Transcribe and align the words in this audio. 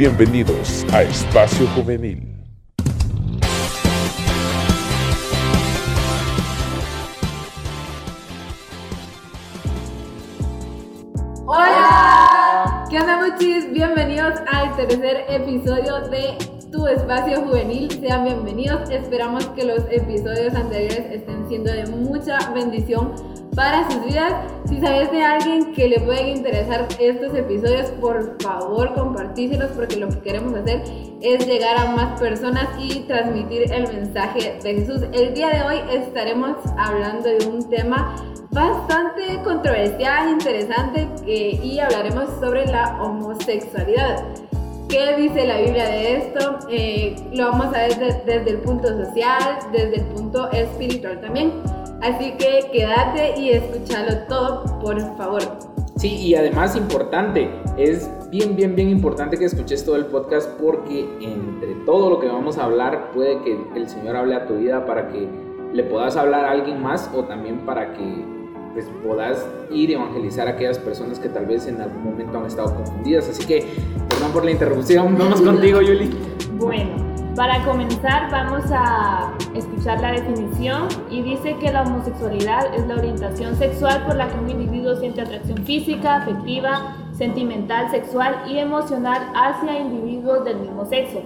Bienvenidos 0.00 0.86
a 0.94 1.02
Espacio 1.02 1.66
Juvenil. 1.76 2.26
Hola, 11.44 12.86
¿qué 12.88 12.98
onda 12.98 13.26
muchis? 13.26 13.70
Bienvenidos 13.74 14.40
al 14.50 14.74
tercer 14.74 15.26
episodio 15.28 16.00
de 16.08 16.38
Tu 16.72 16.86
Espacio 16.86 17.42
Juvenil. 17.42 17.90
Sean 18.00 18.24
bienvenidos. 18.24 18.88
Esperamos 18.88 19.48
que 19.48 19.66
los 19.66 19.80
episodios 19.90 20.54
anteriores 20.54 21.10
estén 21.10 21.46
siendo 21.46 21.70
de 21.74 21.84
mucha 21.88 22.38
bendición 22.54 23.12
para 23.54 23.88
sus 23.90 24.04
vidas. 24.04 24.32
Si 24.66 24.80
sabes 24.80 25.10
de 25.10 25.22
alguien 25.22 25.72
que 25.72 25.88
le 25.88 26.00
pueden 26.00 26.28
interesar 26.28 26.86
estos 26.98 27.34
episodios, 27.34 27.90
por 28.00 28.40
favor 28.42 28.94
compartíselos 28.94 29.70
porque 29.72 29.96
lo 29.96 30.08
que 30.08 30.20
queremos 30.20 30.54
hacer 30.54 30.82
es 31.20 31.46
llegar 31.46 31.76
a 31.76 31.90
más 31.92 32.20
personas 32.20 32.68
y 32.78 33.00
transmitir 33.00 33.72
el 33.72 33.88
mensaje 33.88 34.58
de 34.62 34.74
Jesús. 34.74 35.02
El 35.12 35.34
día 35.34 35.48
de 35.48 35.62
hoy 35.62 35.80
estaremos 35.92 36.56
hablando 36.78 37.28
de 37.28 37.46
un 37.46 37.68
tema 37.68 38.14
bastante 38.50 39.40
controversial, 39.44 40.30
interesante 40.30 41.08
y 41.26 41.78
hablaremos 41.78 42.28
sobre 42.40 42.66
la 42.66 43.02
homosexualidad. 43.02 44.24
¿Qué 44.88 45.14
dice 45.16 45.46
la 45.46 45.58
Biblia 45.58 45.88
de 45.88 46.16
esto? 46.16 46.58
Eh, 46.68 47.14
lo 47.32 47.52
vamos 47.52 47.66
a 47.66 47.86
ver 47.86 47.96
desde 48.24 48.50
el 48.50 48.58
punto 48.58 48.88
social, 48.88 49.58
desde 49.70 50.00
el 50.00 50.04
punto 50.06 50.50
espiritual 50.50 51.20
también. 51.20 51.79
Así 52.02 52.32
que 52.38 52.60
quédate 52.72 53.38
y 53.38 53.50
escúchalo 53.50 54.26
todo, 54.28 54.78
por 54.80 54.98
favor. 55.16 55.42
Sí, 55.96 56.16
y 56.16 56.34
además 56.34 56.76
importante, 56.76 57.50
es 57.76 58.08
bien, 58.30 58.56
bien, 58.56 58.74
bien 58.74 58.88
importante 58.88 59.36
que 59.36 59.44
escuches 59.44 59.84
todo 59.84 59.96
el 59.96 60.06
podcast 60.06 60.48
porque 60.58 61.06
entre 61.20 61.74
todo 61.84 62.08
lo 62.08 62.20
que 62.20 62.26
vamos 62.26 62.56
a 62.56 62.64
hablar 62.64 63.10
puede 63.12 63.42
que 63.42 63.58
el 63.76 63.86
Señor 63.86 64.16
hable 64.16 64.34
a 64.34 64.46
tu 64.46 64.56
vida 64.56 64.86
para 64.86 65.08
que 65.08 65.28
le 65.74 65.82
puedas 65.84 66.16
hablar 66.16 66.46
a 66.46 66.52
alguien 66.52 66.82
más 66.82 67.10
o 67.14 67.24
también 67.24 67.66
para 67.66 67.92
que 67.92 68.24
pues 68.72 68.86
puedas 69.04 69.46
ir 69.70 69.90
y 69.90 69.94
evangelizar 69.94 70.46
a 70.46 70.52
aquellas 70.52 70.78
personas 70.78 71.18
que 71.18 71.28
tal 71.28 71.44
vez 71.44 71.66
en 71.66 71.80
algún 71.80 72.04
momento 72.04 72.38
han 72.38 72.46
estado 72.46 72.74
confundidas. 72.74 73.28
Así 73.28 73.44
que, 73.44 73.66
perdón 74.08 74.32
por 74.32 74.44
la 74.44 74.52
interrupción, 74.52 75.14
vamos 75.18 75.42
contigo, 75.42 75.82
Yuli. 75.82 76.10
Bueno, 76.56 77.09
para 77.36 77.64
comenzar 77.64 78.30
vamos 78.30 78.64
a 78.72 79.32
escuchar 79.54 80.00
la 80.00 80.12
definición 80.12 80.88
y 81.10 81.22
dice 81.22 81.56
que 81.58 81.70
la 81.72 81.82
homosexualidad 81.82 82.74
es 82.74 82.86
la 82.86 82.96
orientación 82.96 83.56
sexual 83.56 84.04
por 84.04 84.16
la 84.16 84.28
que 84.28 84.38
un 84.38 84.50
individuo 84.50 84.96
siente 84.96 85.20
atracción 85.20 85.58
física, 85.64 86.16
afectiva, 86.16 86.96
sentimental, 87.12 87.90
sexual 87.90 88.42
y 88.48 88.58
emocional 88.58 89.22
hacia 89.34 89.78
individuos 89.78 90.44
del 90.44 90.58
mismo 90.58 90.84
sexo. 90.86 91.22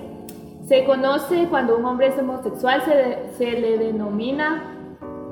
Se 0.67 0.85
conoce 0.85 1.47
cuando 1.49 1.77
un 1.77 1.85
hombre 1.85 2.09
es 2.09 2.19
homosexual, 2.19 2.83
se, 2.85 3.37
se 3.37 3.61
le 3.61 3.79
denomina 3.79 4.63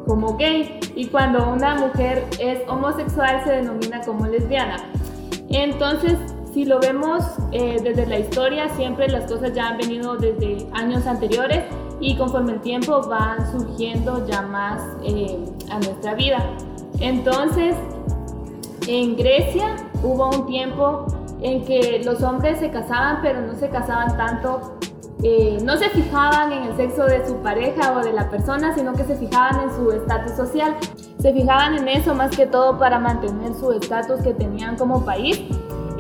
como 0.07 0.37
gay 0.37 0.81
y 0.95 1.07
cuando 1.07 1.51
una 1.51 1.75
mujer 1.77 2.25
es 2.39 2.61
homosexual 2.69 3.43
se 3.45 3.53
denomina 3.53 4.01
como 4.03 4.27
lesbiana. 4.27 4.77
Entonces, 5.49 6.19
si 6.53 6.67
lo 6.67 6.81
vemos 6.81 7.25
eh, 7.53 7.79
desde 7.83 8.07
la 8.07 8.19
historia, 8.19 8.69
siempre 8.77 9.09
las 9.09 9.31
cosas 9.31 9.55
ya 9.55 9.69
han 9.69 9.79
venido 9.79 10.17
desde 10.17 10.67
años 10.73 11.07
anteriores 11.07 11.65
y 11.99 12.17
conforme 12.17 12.53
el 12.53 12.61
tiempo 12.61 13.01
van 13.09 13.51
surgiendo 13.51 14.27
ya 14.27 14.43
más 14.43 14.83
eh, 15.03 15.39
a 15.71 15.77
nuestra 15.77 16.15
vida. 16.15 16.39
Entonces, 17.01 17.75
en 18.87 19.17
Grecia 19.17 19.77
hubo 20.03 20.29
un 20.29 20.47
tiempo 20.47 21.07
en 21.41 21.65
que 21.65 22.03
los 22.05 22.23
hombres 22.23 22.59
se 22.59 22.71
casaban, 22.71 23.21
pero 23.23 23.41
no 23.41 23.55
se 23.55 23.69
casaban 23.71 24.17
tanto 24.17 24.79
eh, 25.25 25.59
no 25.63 25.77
se 25.77 25.89
fijaban 25.91 26.51
en 26.53 26.65
el 26.65 26.77
sexo 26.77 27.05
de 27.05 27.25
su 27.25 27.37
pareja 27.37 27.97
o 27.97 28.03
de 28.03 28.13
la 28.13 28.29
persona, 28.29 28.75
sino 28.75 28.93
que 28.93 29.05
se 29.05 29.15
fijaban 29.15 29.61
en 29.61 29.77
su 29.77 29.93
estatus 29.93 30.33
social. 30.33 30.77
Se 31.21 31.33
fijaban 31.33 31.77
en 31.77 31.87
eso 31.87 32.13
más 32.13 32.37
que 32.37 32.45
todo 32.47 32.77
para 32.77 32.99
mantener 32.99 33.55
su 33.55 33.71
estatus 33.71 34.21
que 34.23 34.35
tenían 34.35 34.77
como 34.77 35.05
país 35.05 35.41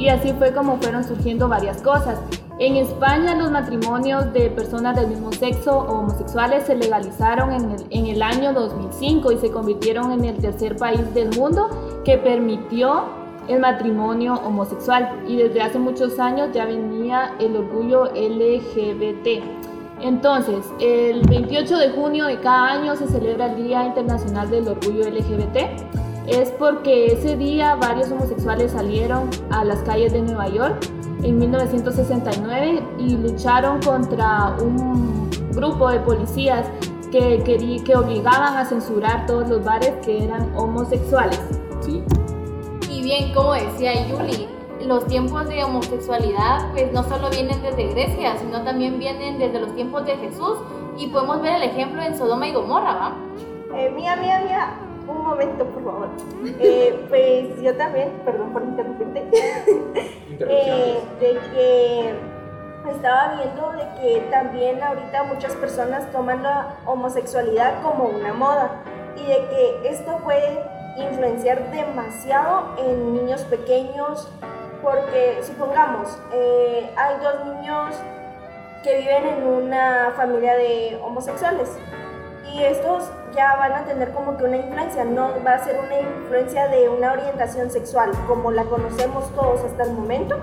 y 0.03 0.09
así 0.09 0.33
fue 0.33 0.53
como 0.53 0.79
fueron 0.79 1.05
surgiendo 1.05 1.49
varias 1.49 1.81
cosas. 1.81 2.19
En 2.59 2.75
España 2.75 3.37
los 3.37 3.53
matrimonios 3.53 4.33
de 4.33 4.51
personas 4.51 4.97
del 4.97 5.07
mismo 5.07 5.33
sexo 5.33 5.79
o 5.79 6.01
homosexuales 6.01 6.65
se 6.65 6.75
legalizaron 6.75 7.53
en 7.91 8.07
el, 8.07 8.21
año 8.21 8.53
2005 8.53 9.31
y 9.31 9.39
se 9.39 9.53
convirtieron 9.53 10.11
en 10.11 10.25
el 10.25 10.39
tercer 10.39 10.77
país 10.77 11.15
del 11.15 11.31
mundo 11.39 12.03
que 12.05 12.19
permitió 12.19 13.05
el 13.47 13.61
matrimonio 13.61 14.35
homosexual 14.45 15.23
y 15.29 15.37
desde 15.37 15.63
hace 15.63 15.79
muchos 15.79 16.19
años 16.19 16.49
ya 16.53 16.65
venía 16.67 17.35
el 17.39 17.57
orgullo 17.57 18.07
LGBT. 18.07 19.41
Entonces, 20.01 20.67
el 20.81 21.23
28 21.29 21.79
de 21.79 21.91
junio 21.91 22.27
de 22.27 22.41
cada 22.41 22.73
año 22.73 22.97
se 22.97 23.07
celebra 23.07 23.53
el 23.53 23.65
Día 23.69 23.87
Internacional 23.87 24.51
del 24.51 24.67
Orgullo 24.67 25.09
LGBT. 25.09 26.12
Es 26.27 26.51
porque 26.51 27.07
ese 27.07 27.37
día 27.37 27.75
varios 27.75 28.11
homosexuales 28.11 28.73
salieron 28.73 29.29
a 29.51 29.65
las 29.65 29.79
calles 29.83 30.13
de 30.13 30.23
Nueva 30.23 30.49
York 30.49 30.87
en 31.23 31.39
1969 31.39 32.83
y 32.99 33.17
lucharon 33.17 33.81
contra 33.83 34.57
un 34.61 35.29
grupo 35.53 35.89
de 35.91 36.01
policías 36.01 36.67
que, 37.11 37.43
que, 37.45 37.83
que 37.85 37.97
obligaban 37.97 38.57
a 38.57 38.65
censurar 38.65 39.27
todos 39.27 39.49
los 39.49 39.65
bares 39.65 39.93
que 40.05 40.25
eran 40.25 40.55
homosexuales. 40.57 41.41
Sí, 41.81 42.03
bien, 43.03 43.35
como 43.35 43.53
decía 43.53 43.93
Yuli, 44.09 44.49
los 44.87 45.07
tiempos 45.07 45.49
de 45.49 45.65
homosexualidad 45.65 46.71
pues 46.73 46.93
no 46.93 47.03
solo 47.03 47.31
vienen 47.31 47.61
desde 47.63 47.89
Grecia, 47.89 48.37
sino 48.39 48.63
también 48.63 48.99
vienen 48.99 49.39
desde 49.39 49.61
los 49.61 49.75
tiempos 49.75 50.07
de 50.07 50.17
Jesús 50.17 50.59
y 50.97 51.09
podemos 51.09 51.43
ver 51.43 51.57
el 51.57 51.63
ejemplo 51.65 52.03
en 52.03 52.17
Sodoma 52.17 52.49
y 52.49 52.53
Gomorra, 52.53 52.95
¿va? 52.95 53.17
Eh, 53.77 53.91
mía, 53.91 54.17
mía, 54.17 54.43
mía, 54.45 54.75
un 55.07 55.25
momento, 55.25 55.65
por 55.65 55.85
favor. 55.85 56.09
Eh, 56.61 57.07
pues 57.09 57.61
yo 57.61 57.77
también, 57.77 58.11
perdón 58.25 58.53
por 58.53 58.63
interrumpirte, 58.63 59.29
eh, 60.41 61.01
de 61.21 61.39
que 61.53 62.15
estaba 62.91 63.37
viendo 63.37 63.73
de 63.73 64.01
que 64.01 64.21
también 64.31 64.83
ahorita 64.83 65.25
muchas 65.25 65.55
personas 65.55 66.11
toman 66.11 66.43
la 66.43 66.77
homosexualidad 66.87 67.83
como 67.83 68.05
una 68.05 68.33
moda 68.33 68.83
y 69.17 69.27
de 69.27 69.49
que 69.49 69.89
esto 69.89 70.19
puede 70.25 70.61
influenciar 70.97 71.71
demasiado 71.71 72.75
en 72.79 73.15
niños 73.15 73.43
pequeños, 73.43 74.31
porque 74.83 75.39
supongamos, 75.43 76.19
eh, 76.33 76.91
hay 76.97 77.17
dos 77.23 77.47
niños 77.47 77.95
que 78.83 78.99
viven 78.99 79.27
en 79.27 79.47
una 79.47 80.13
familia 80.17 80.57
de 80.57 81.01
homosexuales 81.03 81.79
y 82.53 82.63
estos 82.65 83.11
ya 83.35 83.57
van 83.57 83.73
a 83.73 83.85
tener 83.85 84.13
como 84.13 84.37
que 84.37 84.45
una 84.45 84.57
influencia, 84.57 85.05
no 85.05 85.31
va 85.45 85.55
a 85.55 85.65
ser 85.65 85.79
una 85.79 86.01
influencia 86.01 86.69
de 86.69 86.89
una 86.89 87.13
orientación 87.13 87.71
sexual 87.71 88.11
como 88.27 88.51
la 88.51 88.65
conocemos 88.65 89.31
todos 89.35 89.63
hasta 89.65 89.85
el 89.85 89.93
momento, 89.93 90.37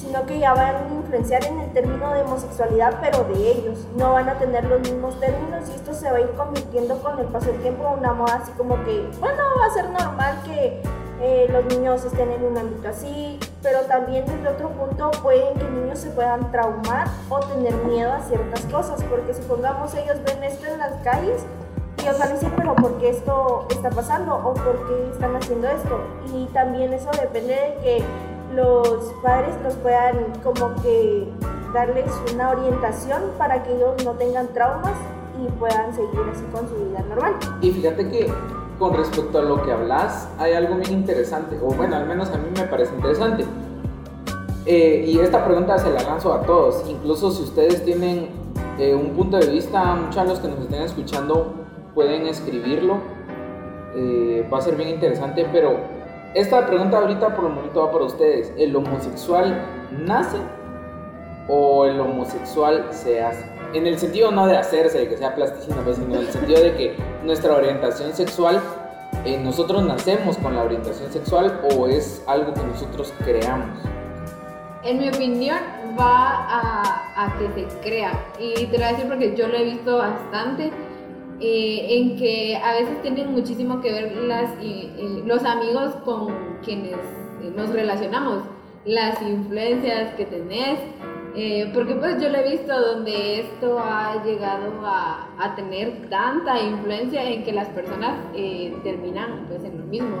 sino 0.00 0.26
que 0.26 0.38
ya 0.38 0.52
van 0.54 0.76
a 0.76 0.94
influenciar 0.94 1.44
en 1.44 1.60
el 1.60 1.72
término 1.72 2.12
de 2.12 2.22
homosexualidad, 2.22 2.98
pero 3.00 3.24
de 3.24 3.52
ellos. 3.52 3.86
No 3.96 4.12
van 4.12 4.28
a 4.28 4.34
tener 4.34 4.64
los 4.64 4.80
mismos 4.80 5.18
términos 5.20 5.68
y 5.70 5.74
esto 5.74 5.94
se 5.94 6.10
va 6.10 6.18
a 6.18 6.20
ir 6.20 6.30
convirtiendo 6.30 6.98
con 6.98 7.18
el 7.18 7.26
paso 7.26 7.46
del 7.46 7.60
tiempo 7.60 7.86
en 7.86 8.00
una 8.00 8.12
moda 8.12 8.40
así 8.42 8.52
como 8.52 8.82
que, 8.84 9.08
bueno, 9.20 9.42
va 9.60 9.66
a 9.66 9.70
ser 9.70 9.88
normal 9.90 10.40
que 10.44 10.82
eh, 11.20 11.46
los 11.52 11.64
niños 11.66 12.04
estén 12.04 12.32
en 12.32 12.44
un 12.44 12.58
ámbito 12.58 12.88
así, 12.88 13.38
pero 13.62 13.82
también 13.82 14.26
desde 14.26 14.48
otro 14.48 14.70
punto 14.70 15.12
pueden 15.22 15.54
que 15.54 15.64
niños 15.70 16.00
se 16.00 16.10
puedan 16.10 16.50
traumar 16.50 17.06
o 17.28 17.38
tener 17.38 17.74
miedo 17.84 18.12
a 18.12 18.20
ciertas 18.22 18.62
cosas, 18.64 19.00
porque 19.04 19.32
supongamos 19.32 19.94
ellos 19.94 20.16
ven 20.24 20.42
esto 20.42 20.66
en 20.66 20.78
las 20.78 20.94
calles 21.04 21.46
y 22.02 22.06
ellos 22.06 22.18
van 22.18 22.30
a 22.30 22.32
decir, 22.32 22.50
pero 22.56 22.74
¿por 22.74 22.98
qué 22.98 23.10
esto 23.10 23.66
está 23.70 23.90
pasando? 23.90 24.34
¿O 24.34 24.54
por 24.54 24.88
qué 24.88 25.10
están 25.12 25.36
haciendo 25.36 25.68
esto? 25.68 26.00
Y 26.34 26.46
también 26.46 26.92
eso 26.92 27.10
depende 27.12 27.54
de 27.54 27.76
que 27.82 28.04
los 28.54 29.12
padres 29.22 29.54
nos 29.62 29.74
puedan 29.74 30.16
como 30.42 30.74
que 30.82 31.28
darles 31.72 32.10
una 32.34 32.50
orientación 32.50 33.22
para 33.38 33.62
que 33.62 33.74
ellos 33.74 34.04
no 34.04 34.12
tengan 34.12 34.48
traumas 34.48 34.94
y 35.40 35.48
puedan 35.58 35.94
seguir 35.94 36.20
así 36.32 36.42
con 36.52 36.68
su 36.68 36.74
vida 36.74 37.04
normal. 37.08 37.34
Y 37.60 37.70
fíjate 37.70 38.08
que 38.10 38.32
con 38.78 38.94
respecto 38.94 39.38
a 39.38 39.42
lo 39.42 39.62
que 39.62 39.70
hablas, 39.70 40.28
hay 40.38 40.54
algo 40.54 40.74
bien 40.76 40.92
interesante, 40.92 41.58
o 41.62 41.68
bueno, 41.68 41.96
al 41.96 42.06
menos 42.06 42.30
a 42.30 42.36
mí 42.36 42.48
me 42.56 42.64
parece 42.64 42.94
interesante. 42.94 43.44
Eh, 44.66 45.04
y 45.06 45.18
esta 45.20 45.44
pregunta 45.44 45.78
se 45.78 45.90
la 45.90 46.02
lanzo 46.02 46.32
a 46.32 46.42
todos, 46.42 46.84
incluso 46.88 47.30
si 47.30 47.44
ustedes 47.44 47.84
tienen 47.84 48.28
eh, 48.78 48.94
un 48.94 49.10
punto 49.10 49.38
de 49.38 49.46
vista, 49.46 49.94
muchos 49.94 50.22
de 50.22 50.28
los 50.28 50.40
que 50.40 50.48
nos 50.48 50.58
estén 50.60 50.82
escuchando 50.82 51.61
pueden 51.94 52.26
escribirlo, 52.26 52.98
eh, 53.94 54.48
va 54.52 54.58
a 54.58 54.60
ser 54.62 54.76
bien 54.76 54.88
interesante, 54.88 55.46
pero 55.52 55.76
esta 56.34 56.66
pregunta 56.66 56.98
ahorita 56.98 57.34
por 57.34 57.46
el 57.46 57.52
momento 57.52 57.80
va 57.80 57.92
para 57.92 58.04
ustedes. 58.04 58.52
¿El 58.56 58.74
homosexual 58.74 59.60
nace 59.90 60.38
o 61.48 61.84
el 61.84 62.00
homosexual 62.00 62.86
se 62.90 63.22
hace? 63.22 63.44
En 63.74 63.86
el 63.86 63.98
sentido 63.98 64.30
no 64.30 64.46
de 64.46 64.56
hacerse, 64.56 64.98
de 64.98 65.08
que 65.08 65.16
sea 65.16 65.34
plasticina, 65.34 65.76
pues, 65.84 65.96
sino 65.96 66.14
en 66.14 66.20
el 66.20 66.28
sentido 66.28 66.62
de 66.62 66.74
que 66.74 66.96
nuestra 67.24 67.54
orientación 67.54 68.12
sexual, 68.12 68.60
eh, 69.24 69.38
nosotros 69.38 69.82
nacemos 69.84 70.36
con 70.38 70.54
la 70.54 70.62
orientación 70.62 71.12
sexual 71.12 71.60
o 71.74 71.86
es 71.86 72.22
algo 72.26 72.54
que 72.54 72.62
nosotros 72.62 73.12
creamos. 73.24 73.78
En 74.84 74.98
mi 74.98 75.08
opinión, 75.08 75.58
va 75.98 76.46
a, 76.48 77.24
a 77.24 77.38
que 77.38 77.48
se 77.52 77.78
crea. 77.80 78.12
Y 78.38 78.66
te 78.66 78.72
lo 78.72 78.78
voy 78.78 78.84
a 78.84 78.88
decir 78.88 79.06
porque 79.08 79.36
yo 79.36 79.48
lo 79.48 79.56
he 79.56 79.64
visto 79.64 79.98
bastante. 79.98 80.72
Eh, 81.40 81.86
en 81.90 82.16
que 82.16 82.56
a 82.56 82.72
veces 82.74 83.00
tienen 83.02 83.32
muchísimo 83.32 83.80
que 83.80 83.92
ver 83.92 84.16
las, 84.16 84.50
y- 84.62 84.90
y 84.98 85.22
los 85.26 85.44
amigos 85.44 85.94
con 86.04 86.32
quienes 86.64 86.94
eh, 87.42 87.52
nos 87.56 87.70
relacionamos, 87.70 88.42
las 88.84 89.20
influencias 89.22 90.14
que 90.14 90.24
tenés, 90.26 90.78
eh, 91.34 91.70
porque 91.72 91.94
pues 91.94 92.20
yo 92.22 92.28
lo 92.28 92.38
he 92.38 92.50
visto 92.50 92.78
donde 92.78 93.40
esto 93.40 93.78
ha 93.78 94.22
llegado 94.24 94.70
a, 94.84 95.28
a 95.38 95.54
tener 95.56 96.08
tanta 96.10 96.60
influencia 96.60 97.24
en 97.28 97.42
que 97.44 97.52
las 97.52 97.68
personas 97.68 98.16
eh, 98.34 98.76
terminan 98.84 99.46
pues 99.48 99.64
en 99.64 99.78
lo 99.78 99.84
mismo, 99.86 100.16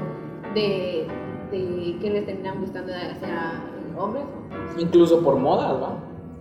de, 0.54 1.06
de 1.50 1.96
que 2.00 2.10
les 2.10 2.24
terminan 2.26 2.60
gustando 2.60 2.92
sea 3.20 3.52
hombres. 3.98 4.24
Incluso 4.78 5.22
por 5.22 5.36
modas, 5.36 5.74
¿va? 5.82 5.98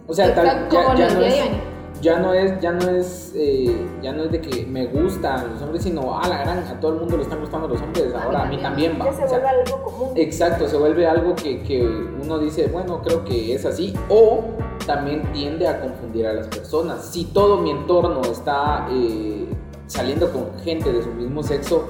O 0.08 0.14
sea, 0.14 0.34
tal, 0.34 0.46
ya, 0.46 0.68
como 0.70 0.96
ya 0.98 1.08
lo 1.10 1.14
no 1.16 1.20
decía 1.20 1.44
es, 1.44 1.50
Ivani. 1.50 1.62
Ya 2.02 2.20
no 2.20 2.34
es, 2.34 2.60
ya 2.60 2.72
no 2.72 2.90
es, 2.90 3.34
eh, 3.36 3.76
ya 4.02 4.12
no 4.14 4.24
es 4.24 4.32
de 4.32 4.42
que 4.42 4.66
me 4.66 4.88
gustan 4.88 5.52
los 5.52 5.62
hombres, 5.62 5.84
sino 5.84 6.20
a 6.20 6.28
la 6.28 6.40
gran, 6.40 6.60
a 6.60 6.80
todo 6.80 6.94
el 6.94 7.00
mundo 7.02 7.18
le 7.18 7.24
están 7.24 7.40
gustando 7.40 7.68
los 7.68 7.82
hombres, 7.82 8.14
ahora 8.14 8.44
a 8.44 8.46
mí 8.46 8.58
también 8.58 8.98
va. 9.00 9.06
Ya 9.06 9.14
se 9.14 9.24
O 9.26 9.28
sea, 9.28 9.40
vuelve 9.40 9.62
algo 9.62 9.84
común. 9.84 10.10
Exacto, 10.16 10.68
se 10.68 10.78
vuelve 10.78 11.08
algo 11.08 11.36
que, 11.36 11.62
que 11.64 11.84
uno 11.84 12.40
dice, 12.40 12.68
bueno, 12.68 13.02
creo 13.02 13.24
que 13.26 13.54
es 13.54 13.66
así, 13.66 13.94
o 14.10 14.46
también 14.86 15.32
tiende 15.34 15.68
a 15.68 15.80
confundir 15.80 16.28
a 16.28 16.34
las 16.34 16.48
personas. 16.48 17.06
Si 17.06 17.26
todo 17.26 17.58
mi 17.58 17.72
entorno 17.72 18.22
está 18.22 18.88
eh, 18.90 19.48
saliendo 19.88 20.32
con 20.32 20.60
gente 20.64 20.92
de 20.92 21.04
su 21.04 21.10
mismo 21.10 21.44
sexo, 21.44 21.86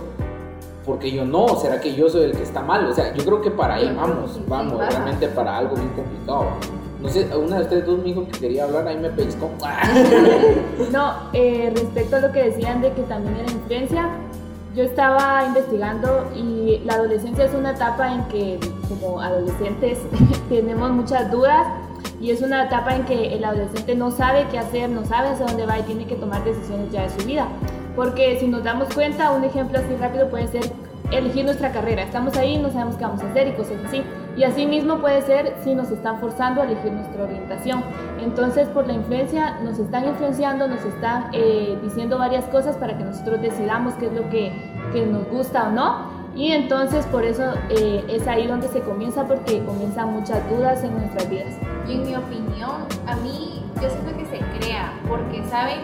porque 0.86 1.12
yo 1.12 1.26
no? 1.26 1.48
¿Será 1.58 1.80
que 1.80 1.94
yo 1.94 2.10
soy 2.10 2.24
el 2.24 2.36
que 2.36 2.44
está 2.44 2.62
mal? 2.62 2.86
O 2.86 2.94
sea, 2.94 3.14
yo 3.14 3.24
creo 3.24 3.42
que 3.42 3.52
para 3.52 3.76
ahí 3.76 3.94
vamos, 3.96 4.40
vamos, 4.48 4.80
realmente 4.80 5.28
para 5.28 5.58
algo 5.58 5.76
bien 5.76 5.90
complicado. 5.90 6.46
No 7.02 7.10
sé, 7.10 7.28
una 7.36 7.58
de 7.58 7.64
ustedes 7.64 7.86
dos 7.86 7.98
me 7.98 8.04
dijo 8.06 8.26
que 8.28 8.40
quería 8.40 8.66
hablar, 8.66 8.88
ahí 8.88 8.98
me 8.98 9.10
pellizcó. 9.10 9.50
No, 10.92 11.14
eh, 11.34 11.72
respecto 11.76 12.18
a 12.18 12.20
lo 12.20 12.32
que 12.32 12.44
decían 12.44 12.82
de 12.82 12.92
que 12.94 13.02
también 13.04 13.36
era 13.38 13.52
influencia, 13.52 14.10
yo 14.76 14.84
estaba 14.84 15.44
investigando 15.46 16.32
y 16.36 16.82
la 16.86 16.94
adolescencia 16.94 17.46
es 17.46 17.54
una 17.54 17.72
etapa 17.72 18.14
en 18.14 18.24
que 18.26 18.60
como 18.88 19.20
adolescentes 19.20 19.98
tenemos 20.50 20.92
muchas 20.92 21.32
dudas 21.32 21.66
y 22.22 22.32
es 22.32 22.42
una 22.42 22.66
etapa 22.66 22.96
en 22.96 23.04
que 23.06 23.34
el 23.34 23.44
adolescente 23.44 23.96
no 23.96 24.12
sabe 24.12 24.46
qué 24.52 24.60
hacer, 24.60 24.90
no 24.90 25.04
sabe 25.06 25.30
hacia 25.30 25.48
dónde 25.48 25.66
va 25.66 25.80
y 25.80 25.84
tiene 25.84 26.06
que 26.06 26.16
tomar 26.16 26.44
decisiones 26.44 26.92
ya 26.92 27.04
de 27.04 27.10
su 27.10 27.26
vida. 27.26 27.48
Porque 27.96 28.40
si 28.40 28.48
nos 28.48 28.64
damos 28.64 28.94
cuenta, 28.94 29.32
un 29.32 29.44
ejemplo 29.44 29.80
así 29.80 29.96
rápido 30.00 30.30
puede 30.30 30.48
ser 30.48 30.72
elegir 31.12 31.46
nuestra 31.46 31.72
carrera. 31.72 32.04
Estamos 32.04 32.36
ahí, 32.38 32.58
no 32.58 32.70
sabemos 32.70 32.96
qué 32.96 33.04
vamos 33.04 33.22
a 33.22 33.30
hacer 33.30 33.48
y 33.48 33.52
cosas 33.54 33.78
así. 33.86 34.04
Y 34.38 34.44
así 34.44 34.66
mismo 34.66 35.00
puede 35.00 35.22
ser 35.24 35.56
si 35.64 35.76
nos 35.76 35.92
están 35.92 36.20
forzando 36.20 36.62
a 36.62 36.66
elegir 36.66 36.92
nuestra 36.92 37.24
orientación. 37.24 37.84
Entonces, 38.22 38.68
por 38.70 38.88
la 38.88 38.94
influencia, 38.94 39.60
nos 39.62 39.78
están 39.78 40.08
influenciando, 40.08 40.68
nos 40.68 40.84
están 40.86 41.30
eh, 41.34 41.78
diciendo 41.84 42.18
varias 42.18 42.46
cosas 42.46 42.78
para 42.78 42.98
que 42.98 43.04
nosotros 43.04 43.42
decidamos 43.42 43.94
qué 43.96 44.08
es 44.08 44.14
lo 44.14 44.30
que, 44.30 44.54
que 44.94 45.06
nos 45.06 45.28
gusta 45.28 45.68
o 45.68 45.72
no. 45.72 46.22
Y 46.34 46.54
entonces, 46.54 47.06
por 47.08 47.26
eso 47.26 47.44
eh, 47.70 48.06
es 48.08 48.26
ahí 48.26 48.48
donde 48.48 48.70
se 48.70 48.80
comienza, 48.80 49.28
porque 49.28 49.64
comienzan 49.66 50.14
muchas 50.14 50.50
dudas 50.50 50.82
en 50.84 50.96
nuestras 50.98 51.30
vidas. 51.30 51.54
Y 51.88 51.96
en 51.96 52.04
mi 52.04 52.16
opinión, 52.16 52.86
a 53.06 53.18
mí 53.18 53.66
yo 53.82 53.90
siento 53.90 54.16
que 54.18 54.26
se 54.26 54.38
crea, 54.58 54.94
porque 55.10 55.44
saben, 55.50 55.80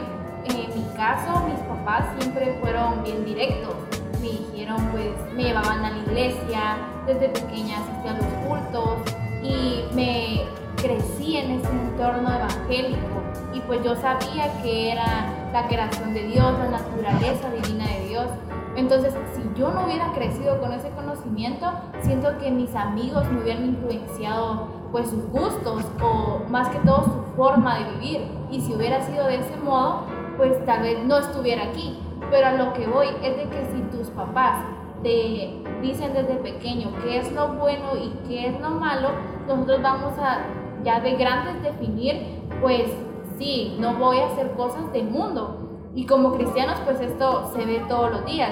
en 0.46 0.56
mi 0.74 0.86
caso 0.96 1.44
mis 1.46 1.60
papás 1.68 2.06
siempre 2.18 2.58
fueron 2.62 3.04
bien 3.04 3.26
directos. 3.26 3.74
Me 4.22 4.30
dijeron, 4.30 4.78
pues, 4.92 5.12
me 5.36 5.44
llevaban 5.44 5.86
a 5.86 5.92
la 5.92 5.98
iglesia, 5.98 6.78
desde 7.06 7.30
pequeña 7.30 7.78
asistía 7.78 8.12
a 8.12 8.18
los 8.18 8.26
cultos 8.48 9.14
y 9.44 9.84
me 9.96 10.44
crecí 10.76 11.38
en 11.38 11.52
ese 11.52 11.70
entorno 11.70 12.30
evangélico. 12.34 13.22
Y 13.54 13.60
pues 13.62 13.84
yo 13.84 13.96
sabía 13.96 14.52
que 14.62 14.92
era 14.92 15.50
la 15.52 15.68
creación 15.68 16.14
de 16.14 16.28
Dios, 16.28 16.54
la 16.60 16.70
naturaleza 16.70 17.50
divina 17.52 17.86
de 17.88 18.08
Dios. 18.08 18.28
Entonces, 18.76 19.14
si 19.36 19.42
yo 19.60 19.72
no 19.72 19.86
hubiera 19.86 20.12
crecido 20.14 20.60
con 20.60 20.72
ese 20.72 20.90
conocimiento, 20.92 21.72
siento 22.04 22.38
que 22.38 22.52
mis 22.52 22.76
amigos 22.76 23.28
me 23.32 23.42
hubieran 23.42 23.66
influenciado 23.66 24.68
pues 24.92 25.10
sus 25.10 25.26
gustos 25.32 25.84
o 26.02 26.42
más 26.50 26.70
que 26.70 26.80
todo 26.80 27.04
su 27.06 27.36
forma 27.36 27.80
de 27.80 27.92
vivir. 27.94 28.22
Y 28.52 28.62
si 28.62 28.74
hubiera 28.74 29.04
sido 29.04 29.26
de 29.26 29.38
ese 29.38 29.56
modo, 29.64 30.04
pues 30.38 30.64
tal 30.66 30.84
vez 30.84 31.04
no 31.04 31.18
estuviera 31.18 31.64
aquí. 31.64 32.00
Pero 32.30 32.48
a 32.48 32.52
lo 32.54 32.74
que 32.74 32.88
voy 32.88 33.08
es 33.24 33.38
de 33.38 33.44
que 33.44 33.66
si 33.72 33.82
tus 33.96 34.10
papás 34.10 34.64
te 35.04 35.62
dicen 35.82 36.14
desde 36.14 36.36
pequeño 36.36 36.92
qué 37.04 37.20
es 37.20 37.32
lo 37.32 37.50
bueno 37.50 37.96
y 37.96 38.10
qué 38.28 38.48
es 38.48 38.60
lo 38.60 38.72
malo, 38.72 39.10
nosotros 39.48 39.82
vamos 39.82 40.18
a 40.18 40.40
ya 40.84 41.00
de 41.00 41.16
grandes 41.16 41.62
definir, 41.64 42.42
pues 42.62 42.92
sí, 43.38 43.78
no 43.80 43.96
voy 43.96 44.20
a 44.20 44.28
hacer 44.28 44.52
cosas 44.52 44.92
del 44.94 45.10
mundo. 45.10 45.64
Y 45.96 46.06
como 46.06 46.34
cristianos, 46.34 46.78
pues 46.86 47.00
esto 47.02 47.52
se 47.56 47.66
ve 47.66 47.84
todos 47.88 48.12
los 48.12 48.26
días. 48.26 48.52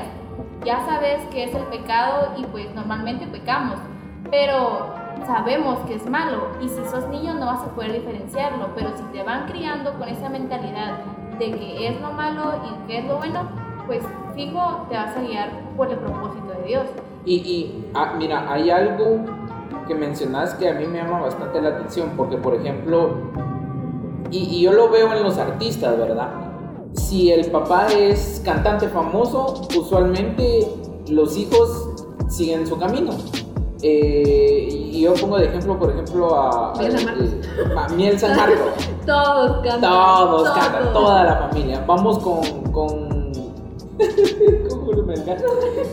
Ya 0.63 0.83
sabes 0.86 1.21
qué 1.31 1.44
es 1.44 1.54
el 1.54 1.63
pecado 1.66 2.31
y 2.38 2.44
pues 2.45 2.74
normalmente 2.74 3.28
pecamos, 3.28 3.78
pero 4.31 4.94
sabemos 5.25 5.80
que 5.88 5.95
es 5.95 6.10
malo 6.10 6.48
y 6.62 6.68
si 6.68 6.83
sos 6.86 7.07
niño 7.07 7.36
no 7.36 7.45
vas 7.45 7.62
a 7.62 7.69
poder 7.75 7.94
diferenciarlo, 7.94 8.69
pero 8.75 8.95
si 8.98 9.04
te 9.13 9.24
van 9.24 9.45
criando 9.45 9.94
con 9.94 10.10
esa 10.10 10.30
mentalidad 10.30 11.00
de 11.38 11.51
que 11.51 11.88
es 11.88 12.01
lo 12.01 12.12
malo 12.12 12.62
y 12.66 12.88
que 12.88 13.00
es 13.00 13.06
lo 13.06 13.18
bueno, 13.18 13.48
pues 13.85 14.01
fijo 14.35 14.85
te 14.89 14.95
vas 14.95 15.15
a 15.15 15.21
guiar 15.21 15.49
por 15.75 15.91
el 15.91 15.97
propósito 15.97 16.47
de 16.61 16.67
Dios. 16.67 16.83
Y, 17.25 17.35
y 17.35 17.89
ah, 17.93 18.13
mira, 18.17 18.51
hay 18.51 18.69
algo 18.69 19.19
que 19.87 19.95
mencionas 19.95 20.53
que 20.55 20.69
a 20.69 20.73
mí 20.73 20.85
me 20.85 20.99
llama 20.99 21.21
bastante 21.21 21.61
la 21.61 21.69
atención, 21.69 22.11
porque 22.15 22.37
por 22.37 22.55
ejemplo, 22.55 23.09
y, 24.31 24.57
y 24.57 24.61
yo 24.61 24.73
lo 24.73 24.89
veo 24.89 25.13
en 25.13 25.23
los 25.23 25.37
artistas, 25.37 25.97
¿verdad? 25.97 26.29
Si 26.93 27.31
el 27.31 27.49
papá 27.51 27.87
es 27.87 28.41
cantante 28.43 28.87
famoso, 28.87 29.61
usualmente 29.77 30.67
los 31.09 31.37
hijos 31.37 31.89
siguen 32.29 32.65
su 32.65 32.77
camino. 32.77 33.11
Eh, 33.81 34.67
y 34.71 35.01
yo 35.01 35.13
pongo 35.13 35.37
de 35.37 35.45
ejemplo, 35.45 35.77
por 35.77 35.91
ejemplo, 35.91 36.35
a, 36.35 36.73
Miel 36.77 36.97
San 36.97 37.05
Marcos. 37.05 37.95
Miel 37.95 38.19
San 38.19 38.35
Marcos. 38.35 38.73
Todos 39.05 39.61
cantan. 39.61 39.81
Todos 39.81 40.49
cantan, 40.51 40.93
toda 40.93 41.23
la 41.23 41.35
familia. 41.35 41.83
Vamos 41.85 42.19
con. 42.19 42.71
con. 42.71 43.05
Melgar. 45.06 45.38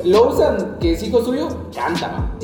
Lowson, 0.05 0.77
que 0.81 0.93
es 0.93 1.03
hijo 1.03 1.23
suyo, 1.23 1.49
canta. 1.75 2.35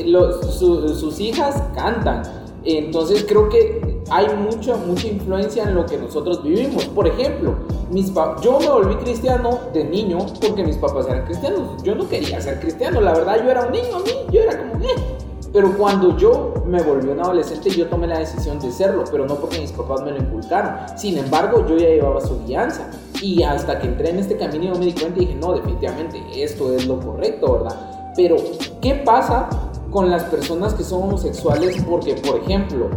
Su- 0.50 0.88
sus 0.95 1.19
hijas 1.21 1.62
cantan. 1.75 2.23
Entonces 2.65 3.25
creo 3.27 3.49
que 3.49 4.03
hay 4.11 4.27
mucha, 4.37 4.77
mucha 4.77 5.07
influencia 5.09 5.62
en 5.62 5.75
lo 5.75 5.87
que 5.87 5.97
nosotros 5.97 6.43
vivimos. 6.43 6.85
Por 6.87 7.07
ejemplo, 7.07 7.55
mis 7.91 8.12
yo 8.43 8.59
me 8.61 8.69
volví 8.69 8.97
cristiano 8.97 9.59
de 9.73 9.85
niño 9.85 10.19
porque 10.41 10.62
mis 10.65 10.77
papás 10.77 11.07
eran 11.09 11.25
cristianos. 11.25 11.83
Yo 11.83 11.95
no 11.95 12.09
quería 12.09 12.41
ser 12.41 12.61
cristiano, 12.61 13.00
la 13.00 13.15
verdad 13.15 13.43
yo 13.43 13.50
era 13.50 13.67
un 13.67 13.73
niño 13.73 13.97
a 13.97 14.00
mí, 14.00 14.11
yo 14.31 14.43
era 14.43 14.59
como, 14.59 14.85
eh. 14.85 14.95
Pero 15.52 15.76
cuando 15.76 16.17
yo 16.17 16.52
me 16.67 16.83
volví 16.83 17.09
un 17.09 17.21
adolescente, 17.21 17.71
yo 17.71 17.87
tomé 17.87 18.07
la 18.07 18.19
decisión 18.19 18.59
de 18.59 18.71
serlo, 18.71 19.05
pero 19.11 19.26
no 19.26 19.37
porque 19.37 19.61
mis 19.61 19.73
papás 19.73 20.02
me 20.02 20.11
lo 20.11 20.19
inculcaron. 20.19 20.75
Sin 20.97 21.17
embargo, 21.17 21.67
yo 21.67 21.76
ya 21.76 21.88
llevaba 21.88 22.21
su 22.21 22.45
guianza. 22.45 22.90
Y 23.23 23.43
hasta 23.43 23.78
que 23.78 23.88
entré 23.88 24.11
en 24.11 24.19
este 24.19 24.37
camino, 24.37 24.73
yo 24.73 24.78
me 24.78 24.87
di 24.87 24.93
cuenta 24.93 25.21
y 25.21 25.26
dije, 25.26 25.35
no, 25.37 25.55
definitivamente, 25.55 26.23
esto 26.35 26.73
es 26.75 26.87
lo 26.87 27.00
correcto, 27.00 27.55
¿verdad? 27.55 28.12
Pero, 28.14 28.37
¿qué 28.81 28.95
pasa 28.95 29.49
con 29.90 30.11
las 30.11 30.25
personas 30.25 30.75
que 30.75 30.85
son 30.85 31.05
homosexuales? 31.05 31.83
Porque, 31.83 32.14
por 32.14 32.40
ejemplo, 32.40 32.90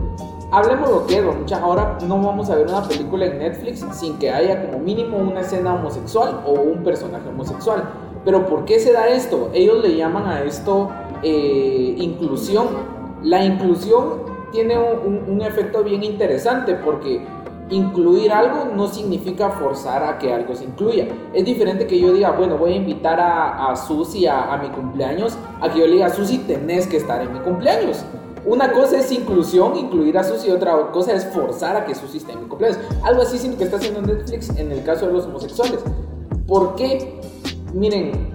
hablemos 0.51 0.89
lo 0.89 1.07
que 1.07 1.19
es, 1.19 1.23
¿no? 1.23 1.33
mucha. 1.33 1.59
Ahora 1.59 1.97
no 2.05 2.21
vamos 2.21 2.49
a 2.49 2.55
ver 2.55 2.67
una 2.67 2.83
película 2.87 3.25
en 3.25 3.39
Netflix 3.39 3.85
sin 3.93 4.17
que 4.19 4.29
haya 4.29 4.65
como 4.65 4.83
mínimo 4.83 5.17
una 5.17 5.41
escena 5.41 5.73
homosexual 5.73 6.43
o 6.45 6.51
un 6.51 6.83
personaje 6.83 7.29
homosexual. 7.29 7.89
Pero 8.23 8.45
¿por 8.45 8.65
qué 8.65 8.79
se 8.79 8.93
da 8.93 9.07
esto? 9.07 9.49
Ellos 9.53 9.81
le 9.81 9.95
llaman 9.95 10.27
a 10.27 10.43
esto 10.43 10.89
eh, 11.23 11.95
inclusión. 11.97 12.67
La 13.23 13.43
inclusión 13.43 14.23
tiene 14.51 14.77
un, 14.77 15.41
efecto 15.41 15.83
bien 15.83 16.03
interesante 16.03 16.75
porque 16.75 17.21
incluir 17.69 18.31
algo 18.31 18.73
no 18.75 18.87
significa 18.87 19.49
forzar 19.51 20.03
a 20.03 20.17
que 20.17 20.33
algo 20.33 20.55
se 20.55 20.65
incluya. 20.65 21.07
Es 21.33 21.45
diferente 21.45 21.87
que 21.87 21.99
yo 21.99 22.11
diga, 22.11 22.31
bueno, 22.31 22.57
voy 22.57 22.73
a 22.73 22.75
invitar 22.75 23.19
a, 23.19 23.75
Susi 23.75 24.27
a, 24.27 24.57
mi 24.61 24.69
cumpleaños, 24.69 25.37
a 25.61 25.71
que 25.71 25.79
yo 25.79 25.87
le 25.87 25.93
diga, 25.93 26.09
Susi, 26.09 26.39
tenés 26.39 26.87
que 26.87 26.97
estar 26.97 27.21
en 27.21 27.33
mi 27.33 27.39
cumpleaños. 27.39 28.03
Una 28.45 28.71
cosa 28.71 28.97
es 28.97 29.11
inclusión, 29.11 29.77
incluir 29.77 30.17
a 30.17 30.23
Susi, 30.23 30.49
otra 30.49 30.91
cosa 30.91 31.13
es 31.13 31.25
forzar 31.25 31.77
a 31.77 31.85
que 31.85 31.93
Susi 31.93 32.17
esté 32.17 32.33
en 32.33 32.41
mi 32.41 32.47
cumpleaños. 32.47 32.79
Algo 33.03 33.21
así 33.21 33.37
que 33.55 33.63
está 33.63 33.77
haciendo 33.77 34.01
Netflix 34.01 34.49
en 34.57 34.71
el 34.71 34.83
caso 34.83 35.07
de 35.07 35.13
los 35.13 35.25
homosexuales. 35.25 35.79
¿Por 36.47 36.75
qué? 36.75 37.21
Miren, 37.73 38.33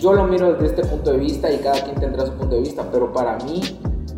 yo 0.00 0.12
lo 0.12 0.24
miro 0.24 0.52
desde 0.52 0.66
este 0.66 0.84
punto 0.84 1.12
de 1.12 1.18
vista 1.18 1.52
y 1.52 1.58
cada 1.58 1.82
quien 1.82 1.96
tendrá 1.96 2.26
su 2.26 2.32
punto 2.32 2.56
de 2.56 2.62
vista, 2.62 2.88
pero 2.90 3.12
para 3.12 3.38
mí 3.38 3.60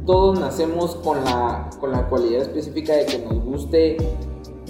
todos 0.07 0.39
nacemos 0.41 0.97
con 0.97 1.25
la, 1.25 1.71
con 1.81 1.93
la 1.93 2.09
cualidad 2.09 2.43
específica 2.43 2.95
de 2.95 3.07
que 3.07 3.19
nos 3.19 3.45
guste 3.45 3.97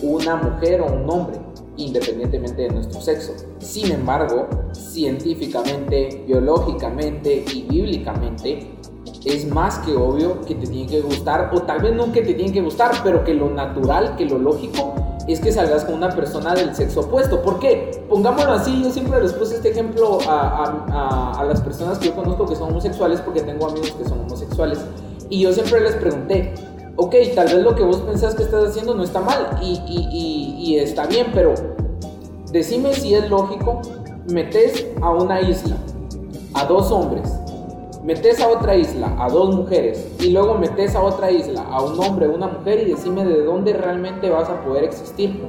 una 0.03 0.37
mujer 0.37 0.81
o 0.81 0.87
un 0.87 1.09
hombre, 1.09 1.39
independientemente 1.77 2.63
de 2.63 2.71
nuestro 2.71 3.01
sexo. 3.01 3.33
Sin 3.59 3.93
embargo, 3.93 4.49
científicamente, 4.73 6.25
biológicamente 6.27 7.45
y 7.53 7.63
bíblicamente, 7.63 8.71
es 9.25 9.47
más 9.47 9.79
que 9.81 9.95
obvio 9.95 10.41
que 10.43 10.55
te 10.55 10.67
tiene 10.67 10.91
que 10.91 11.01
gustar, 11.01 11.51
o 11.53 11.63
tal 11.63 11.83
vez 11.83 11.95
no 11.95 12.13
que 12.13 12.23
te 12.23 12.35
tiene 12.35 12.53
que 12.53 12.63
gustar, 12.63 12.93
pero 13.03 13.25
que 13.25 13.35
lo 13.35 13.51
natural, 13.51 14.17
que 14.17 14.25
lo 14.25 14.39
lógico 14.39 14.95
es 15.33 15.41
que 15.41 15.53
salgas 15.53 15.85
con 15.85 15.95
una 15.95 16.11
persona 16.11 16.55
del 16.55 16.75
sexo 16.75 17.01
opuesto. 17.01 17.43
¿Por 17.43 17.59
qué? 17.59 18.03
Pongámoslo 18.09 18.53
así, 18.53 18.83
yo 18.83 18.91
siempre 18.91 19.21
les 19.21 19.33
puse 19.33 19.57
este 19.57 19.71
ejemplo 19.71 20.19
a, 20.27 21.35
a, 21.39 21.45
las 21.45 21.61
personas 21.61 21.99
que 21.99 22.07
yo 22.07 22.15
conozco 22.15 22.47
que 22.47 22.57
son 22.57 22.71
homosexuales, 22.71 23.21
porque 23.21 23.43
tengo 23.43 23.69
amigos 23.69 23.93
que 23.93 24.09
son 24.09 24.21
homosexuales, 24.21 24.79
y 25.29 25.43
yo 25.43 25.53
siempre 25.53 25.81
les 25.81 25.97
pregunté, 25.97 26.55
ok, 26.97 27.15
tal 27.35 27.47
vez 27.47 27.63
lo 27.63 27.75
que 27.75 27.83
vos 27.83 27.99
pensás 27.99 28.35
que 28.35 28.43
estás 28.43 28.65
haciendo 28.71 28.95
no 28.95 29.03
está 29.03 29.21
mal 29.21 29.59
y, 29.63 29.81
y, 29.87 30.09
y, 30.11 30.71
y 30.71 30.79
está 30.79 31.07
bien, 31.07 31.29
pero 31.35 31.55
decime 32.51 32.95
si 32.95 33.15
es 33.15 33.29
lógico, 33.29 33.81
metes 34.27 34.87
a 35.03 35.11
una 35.11 35.41
isla 35.43 35.77
a 36.55 36.65
dos 36.65 36.91
hombres 36.91 37.31
metes 38.03 38.41
a 38.41 38.49
otra 38.49 38.77
isla 38.77 39.15
a 39.19 39.29
dos 39.29 39.55
mujeres 39.55 40.07
y 40.21 40.31
luego 40.31 40.55
metes 40.55 40.95
a 40.95 41.03
otra 41.03 41.31
isla 41.31 41.63
a 41.63 41.83
un 41.83 41.99
hombre, 42.03 42.29
una 42.29 42.49
mujer 42.49 42.87
y 42.87 42.93
decime 42.93 43.25
de 43.25 43.43
dónde 43.45 43.73
realmente 43.73 44.31
vas 44.31 44.49
a 44.49 44.63
poder 44.63 44.85
existir. 44.85 45.43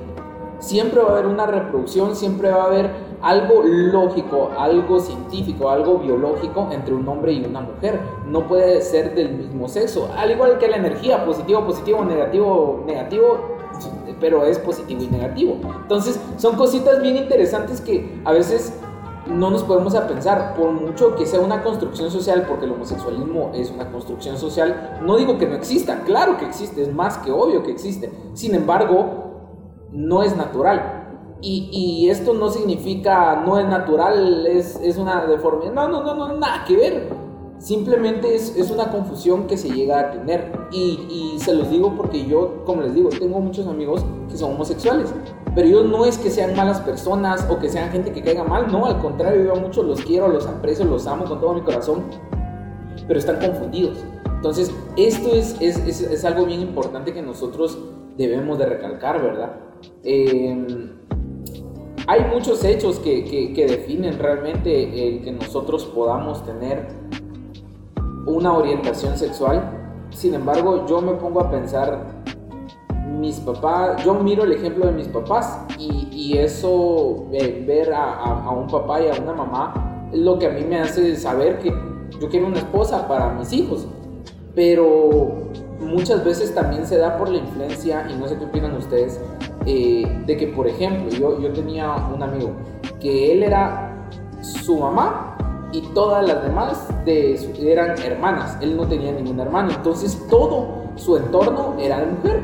Siempre 0.59 1.01
va 1.01 1.09
a 1.09 1.11
haber 1.13 1.27
una 1.27 1.45
reproducción, 1.45 2.15
siempre 2.15 2.51
va 2.51 2.63
a 2.63 2.65
haber 2.65 2.89
algo 3.21 3.63
lógico, 3.63 4.51
algo 4.57 4.99
científico, 4.99 5.69
algo 5.69 5.99
biológico 5.99 6.67
entre 6.71 6.93
un 6.93 7.07
hombre 7.07 7.33
y 7.33 7.45
una 7.45 7.61
mujer. 7.61 7.99
No 8.25 8.45
puede 8.45 8.81
ser 8.81 9.15
del 9.15 9.31
mismo 9.31 9.69
sexo. 9.69 10.09
Al 10.17 10.31
igual 10.31 10.57
que 10.57 10.67
la 10.67 10.77
energía, 10.77 11.25
positivo, 11.25 11.65
positivo, 11.65 12.03
negativo, 12.03 12.83
negativo, 12.85 13.57
pero 14.19 14.43
es 14.43 14.59
positivo 14.59 15.01
y 15.01 15.07
negativo. 15.07 15.57
Entonces 15.81 16.19
son 16.37 16.57
cositas 16.57 17.01
bien 17.01 17.15
interesantes 17.15 17.79
que 17.79 18.21
a 18.25 18.33
veces 18.33 18.73
no 19.29 19.51
nos 19.51 19.63
podemos 19.63 19.95
a 19.95 20.07
pensar, 20.07 20.55
por 20.55 20.71
mucho 20.71 21.15
que 21.15 21.25
sea 21.25 21.39
una 21.39 21.63
construcción 21.63 22.11
social, 22.11 22.45
porque 22.47 22.65
el 22.65 22.71
homosexualismo 22.71 23.51
es 23.53 23.71
una 23.71 23.91
construcción 23.91 24.37
social, 24.37 24.99
no 25.03 25.17
digo 25.17 25.37
que 25.37 25.47
no 25.47 25.55
exista, 25.55 26.03
claro 26.03 26.37
que 26.37 26.45
existe, 26.45 26.81
es 26.81 26.93
más 26.93 27.17
que 27.19 27.31
obvio 27.31 27.63
que 27.63 27.71
existe. 27.71 28.11
Sin 28.33 28.55
embargo, 28.55 29.29
no 29.91 30.23
es 30.23 30.35
natural. 30.35 30.95
Y, 31.41 32.09
esto 32.09 32.33
no 32.33 32.49
significa 32.49 33.43
no 33.45 33.59
es 33.59 33.65
natural, 33.65 34.45
es, 34.45 34.77
es, 34.81 34.97
una 34.97 35.25
deformidad. 35.25 35.71
No, 35.71 35.87
no, 35.87 36.03
no, 36.03 36.13
no, 36.13 36.33
nada 36.33 36.65
que 36.67 36.75
ver. 36.75 37.28
Simplemente 37.59 38.33
es, 38.35 38.55
es 38.55 38.71
una 38.71 38.89
confusión 38.89 39.45
que 39.45 39.57
se 39.57 39.69
llega 39.69 39.99
a 39.99 40.11
tener. 40.11 40.51
Y, 40.71 41.33
y 41.35 41.39
se 41.39 41.53
los 41.53 41.69
digo 41.69 41.93
porque 41.95 42.25
yo, 42.25 42.63
como 42.65 42.81
les 42.81 42.95
digo, 42.95 43.09
tengo 43.09 43.39
muchos 43.41 43.67
amigos 43.67 44.03
que 44.29 44.37
son 44.37 44.53
homosexuales. 44.53 45.13
Pero 45.55 45.67
yo 45.67 45.83
no 45.83 46.05
es 46.05 46.17
que 46.17 46.29
sean 46.29 46.55
malas 46.55 46.79
personas 46.79 47.45
o 47.49 47.59
que 47.59 47.69
sean 47.69 47.91
gente 47.91 48.13
que 48.13 48.21
caiga 48.21 48.43
mal, 48.43 48.71
no, 48.71 48.85
al 48.85 48.99
contrario, 48.99 49.43
yo 49.43 49.53
a 49.53 49.59
muchos 49.59 49.85
los 49.85 50.01
quiero, 50.01 50.27
los 50.29 50.45
aprecio, 50.47 50.85
los 50.85 51.05
amo 51.07 51.25
con 51.25 51.41
todo 51.41 51.53
mi 51.53 51.61
corazón, 51.61 52.03
pero 53.07 53.19
están 53.19 53.39
confundidos. 53.39 53.97
Entonces, 54.35 54.71
esto 54.95 55.33
es, 55.33 55.57
es, 55.59 56.01
es, 56.01 56.23
algo 56.23 56.45
bien 56.45 56.61
importante 56.61 57.13
que 57.13 57.21
nosotros 57.21 57.77
debemos 58.15 58.57
de 58.57 58.67
recalcar, 58.67 59.21
¿verdad? 59.21 59.57
Em, 60.03 60.91
hay 62.07 62.21
muchos 62.33 62.63
hechos 62.63 62.99
que, 62.99 63.25
que 63.25 63.67
definen 63.67 64.17
realmente 64.17 65.07
el 65.07 65.23
que 65.23 65.31
nosotros 65.33 65.85
podamos 65.87 66.45
tener 66.45 66.87
una 68.29 68.53
orientación 68.53 69.17
sexual. 69.17 69.61
Sin 70.11 70.33
embargo, 70.33 70.85
yo 70.87 71.01
me 71.01 71.13
pongo 71.13 71.41
a 71.41 71.49
pensar 71.49 72.23
mis 73.19 73.37
papás, 73.37 74.03
yo 74.03 74.13
miro 74.13 74.43
el 74.43 74.53
ejemplo 74.53 74.85
de 74.85 74.93
mis 74.93 75.07
papás 75.07 75.65
y, 75.77 76.37
eso, 76.37 77.25
eh, 77.31 77.63
ver 77.67 77.91
a, 77.91 78.13
a, 78.13 78.51
un 78.51 78.67
papá 78.67 79.01
y 79.01 79.07
a 79.09 79.21
una 79.21 79.33
mamá, 79.33 80.07
es 80.11 80.19
lo 80.19 80.37
que 80.37 80.45
a 80.45 80.51
mí 80.51 80.63
me 80.63 80.79
hace 80.79 81.15
saber 81.15 81.59
que 81.59 81.73
yo 82.19 82.29
quiero 82.29 82.47
una 82.47 82.59
esposa 82.59 83.07
para 83.07 83.33
mis 83.33 83.51
hijos. 83.51 83.87
Pero 84.53 85.49
muchas 85.79 86.23
veces 86.23 86.53
también 86.53 86.85
se 86.85 86.97
da 86.97 87.17
por 87.17 87.29
la 87.29 87.37
influencia, 87.39 88.07
y 88.09 88.15
no 88.15 88.27
sé 88.27 88.37
qué 88.37 88.45
opinan 88.45 88.75
ustedes, 88.75 89.19
eh, 89.65 90.23
de 90.25 90.37
que, 90.37 90.47
por 90.47 90.67
ejemplo, 90.67 91.09
yo, 91.09 91.39
yo 91.39 91.51
tenía 91.51 91.95
un 92.13 92.21
amigo 92.21 92.51
que 92.99 93.33
él 93.33 93.43
era 93.43 94.07
su 94.41 94.77
mamá 94.77 95.35
y 95.71 95.81
todas 95.93 96.27
las 96.27 96.43
demás 96.43 96.87
de 97.05 97.35
eran 97.59 97.99
hermanas. 98.01 98.57
Él 98.61 98.75
no 98.75 98.87
tenía 98.87 99.11
ningún 99.11 99.39
hermano. 99.39 99.71
Entonces 99.71 100.25
todo 100.29 100.79
su 100.95 101.17
entorno 101.17 101.75
era 101.79 101.99
de 101.99 102.07
mujer 102.07 102.43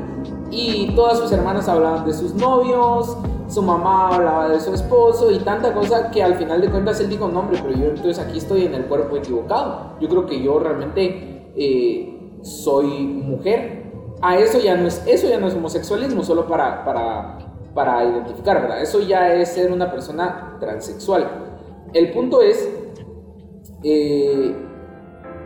y 0.52 0.94
todas 0.96 1.20
sus 1.20 1.32
hermanas 1.32 1.68
hablaban 1.68 2.06
de 2.06 2.14
sus 2.14 2.34
novios, 2.36 3.18
su 3.48 3.62
mamá 3.62 4.16
hablaba 4.16 4.50
de 4.50 4.60
su 4.60 4.74
esposo 4.74 5.32
y 5.32 5.40
tanta 5.40 5.74
cosa 5.74 6.10
que 6.12 6.24
al 6.24 6.36
final 6.36 6.62
de 6.62 6.70
cuentas 6.70 7.00
él 7.00 7.10
dijo, 7.10 7.28
no 7.28 7.42
hombre, 7.42 7.60
pero 7.62 7.78
yo 7.78 7.86
entonces 7.88 8.20
aquí 8.20 8.38
estoy 8.38 8.66
en 8.66 8.74
el 8.74 8.86
cuerpo 8.86 9.18
equivocado. 9.18 9.98
Yo 10.00 10.08
creo 10.08 10.26
que 10.26 10.42
yo 10.42 10.60
realmente 10.60 11.52
eh, 11.56 12.38
soy 12.42 12.88
mujer. 12.88 13.86
A 14.22 14.38
eso 14.38 14.60
ya 14.60 14.76
no 14.76 14.88
es, 14.88 15.04
eso 15.06 15.28
ya 15.28 15.40
no 15.40 15.48
es 15.48 15.56
homosexualismo, 15.56 16.24
solo 16.24 16.48
para, 16.48 16.86
para, 16.86 17.38
para 17.74 18.04
identificar, 18.06 18.62
¿verdad? 18.62 18.82
Eso 18.82 19.02
ya 19.02 19.34
es 19.34 19.50
ser 19.50 19.72
una 19.72 19.92
persona 19.92 20.58
transexual. 20.60 21.30
El 21.94 22.12
punto 22.12 22.42
es, 22.42 22.68
eh, 23.84 24.56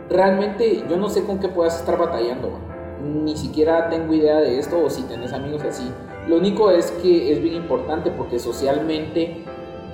realmente 0.08 0.84
yo 0.88 0.96
no 0.96 1.08
sé 1.08 1.24
con 1.24 1.38
qué 1.38 1.48
puedas 1.48 1.78
estar 1.78 1.98
batallando 1.98 2.70
ni 3.02 3.36
siquiera 3.36 3.88
tengo 3.88 4.12
idea 4.14 4.40
de 4.40 4.58
esto 4.58 4.82
o 4.84 4.90
si 4.90 5.02
tenés 5.02 5.32
amigos 5.32 5.62
así. 5.62 5.90
Lo 6.28 6.36
único 6.36 6.70
es 6.70 6.90
que 7.02 7.32
es 7.32 7.42
bien 7.42 7.54
importante 7.54 8.10
porque 8.10 8.38
socialmente 8.38 9.44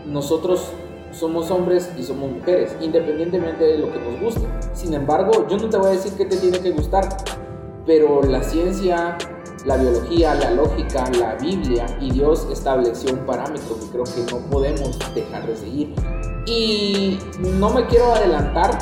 nosotros 0.07 0.73
somos 1.13 1.51
hombres 1.51 1.93
y 1.97 2.03
somos 2.03 2.31
mujeres, 2.31 2.77
independientemente 2.81 3.65
de 3.65 3.79
lo 3.79 3.93
que 3.93 3.99
nos 3.99 4.21
guste. 4.21 4.47
Sin 4.75 4.93
embargo, 4.93 5.47
yo 5.49 5.57
no 5.57 5.69
te 5.69 5.77
voy 5.77 5.89
a 5.89 5.93
decir 5.93 6.13
que 6.13 6.27
te 6.27 6.37
tiene 6.37 6.61
que 6.61 6.73
gustar, 6.73 7.09
pero 7.87 8.23
la 8.23 8.43
ciencia, 8.43 9.17
la 9.65 9.77
biología, 9.77 10.35
la 10.35 10.51
lógica, 10.51 11.11
la 11.19 11.37
Biblia 11.37 11.87
y 12.01 12.11
Dios 12.11 12.47
estableció 12.51 13.13
un 13.13 13.21
parámetro 13.21 13.77
que 13.79 13.87
creo 13.87 14.05
que 14.05 14.31
no 14.31 14.39
podemos 14.51 14.99
dejar 15.15 15.47
de 15.47 15.57
seguir. 15.57 15.95
Y 16.47 17.19
no 17.41 17.71
me 17.71 17.87
quiero 17.87 18.15
adelantar, 18.15 18.79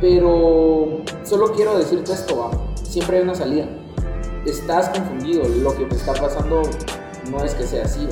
pero 0.00 1.02
solo 1.22 1.52
quiero 1.52 1.78
decirte 1.78 2.12
esto, 2.12 2.36
vamos 2.36 2.72
siempre 2.92 3.16
hay 3.16 3.22
una 3.22 3.34
salida. 3.34 3.66
Estás 4.44 4.90
confundido, 4.90 5.48
lo 5.48 5.74
que 5.74 5.86
te 5.86 5.96
está 5.96 6.12
pasando 6.12 6.62
no 7.30 7.42
es 7.42 7.54
que 7.54 7.64
sea 7.64 7.84
así. 7.84 8.06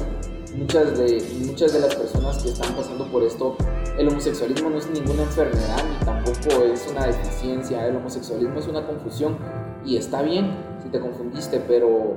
Muchas 0.57 0.99
de, 0.99 1.23
muchas 1.47 1.73
de 1.73 1.81
las 1.81 1.95
personas 1.95 2.43
que 2.43 2.49
están 2.49 2.75
pasando 2.75 3.07
por 3.13 3.23
esto, 3.23 3.57
el 3.99 4.09
homosexualismo 4.09 4.71
no 4.71 4.79
es 4.79 4.91
ninguna 4.91 5.23
enfermedad 5.23 5.85
ni 5.89 6.05
tampoco 6.05 6.65
es 6.65 6.89
una 6.91 7.07
deficiencia, 7.07 7.87
el 7.87 7.97
homosexualismo 7.97 8.59
es 8.59 8.67
una 8.67 8.85
confusión 8.85 9.39
y 9.85 9.97
está 9.97 10.23
bien 10.23 10.57
si 10.83 10.89
te 10.89 10.99
confundiste, 10.99 11.61
pero 11.61 12.17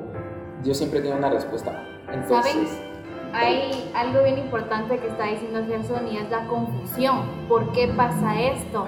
Dios 0.64 0.78
siempre 0.78 1.02
tiene 1.02 1.18
una 1.18 1.30
respuesta. 1.30 1.86
Entonces, 2.12 2.54
¿Saben? 2.54 2.93
Hay 3.34 3.92
algo 3.96 4.24
bien 4.24 4.38
importante 4.38 5.00
que 5.00 5.08
está 5.08 5.26
diciendo 5.26 5.64
Gerson 5.68 6.08
y 6.08 6.18
es 6.18 6.30
la 6.30 6.46
confusión. 6.48 7.24
¿Por 7.50 7.72
qué 7.72 7.88
pasa 7.88 8.40
esto? 8.40 8.86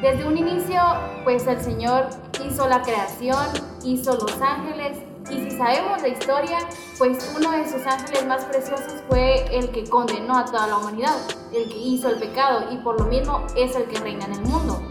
Desde 0.00 0.26
un 0.26 0.36
inicio, 0.38 0.80
pues 1.24 1.46
el 1.46 1.60
Señor 1.60 2.08
hizo 2.44 2.66
la 2.68 2.80
creación, 2.82 3.46
hizo 3.84 4.14
los 4.14 4.40
ángeles, 4.40 4.98
y 5.30 5.44
si 5.44 5.50
sabemos 5.52 6.02
la 6.02 6.08
historia, 6.08 6.58
pues 6.98 7.34
uno 7.38 7.52
de 7.52 7.68
sus 7.68 7.86
ángeles 7.86 8.26
más 8.26 8.44
preciosos 8.46 8.94
fue 9.08 9.44
el 9.56 9.70
que 9.70 9.84
condenó 9.84 10.38
a 10.38 10.44
toda 10.46 10.66
la 10.66 10.78
humanidad, 10.78 11.14
el 11.54 11.68
que 11.68 11.78
hizo 11.78 12.08
el 12.08 12.16
pecado, 12.16 12.64
y 12.72 12.78
por 12.78 12.98
lo 12.98 13.06
mismo 13.06 13.46
es 13.56 13.76
el 13.76 13.84
que 13.84 13.98
reina 14.00 14.24
en 14.24 14.32
el 14.32 14.42
mundo, 14.42 14.82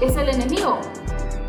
es 0.00 0.16
el 0.16 0.28
enemigo. 0.28 0.78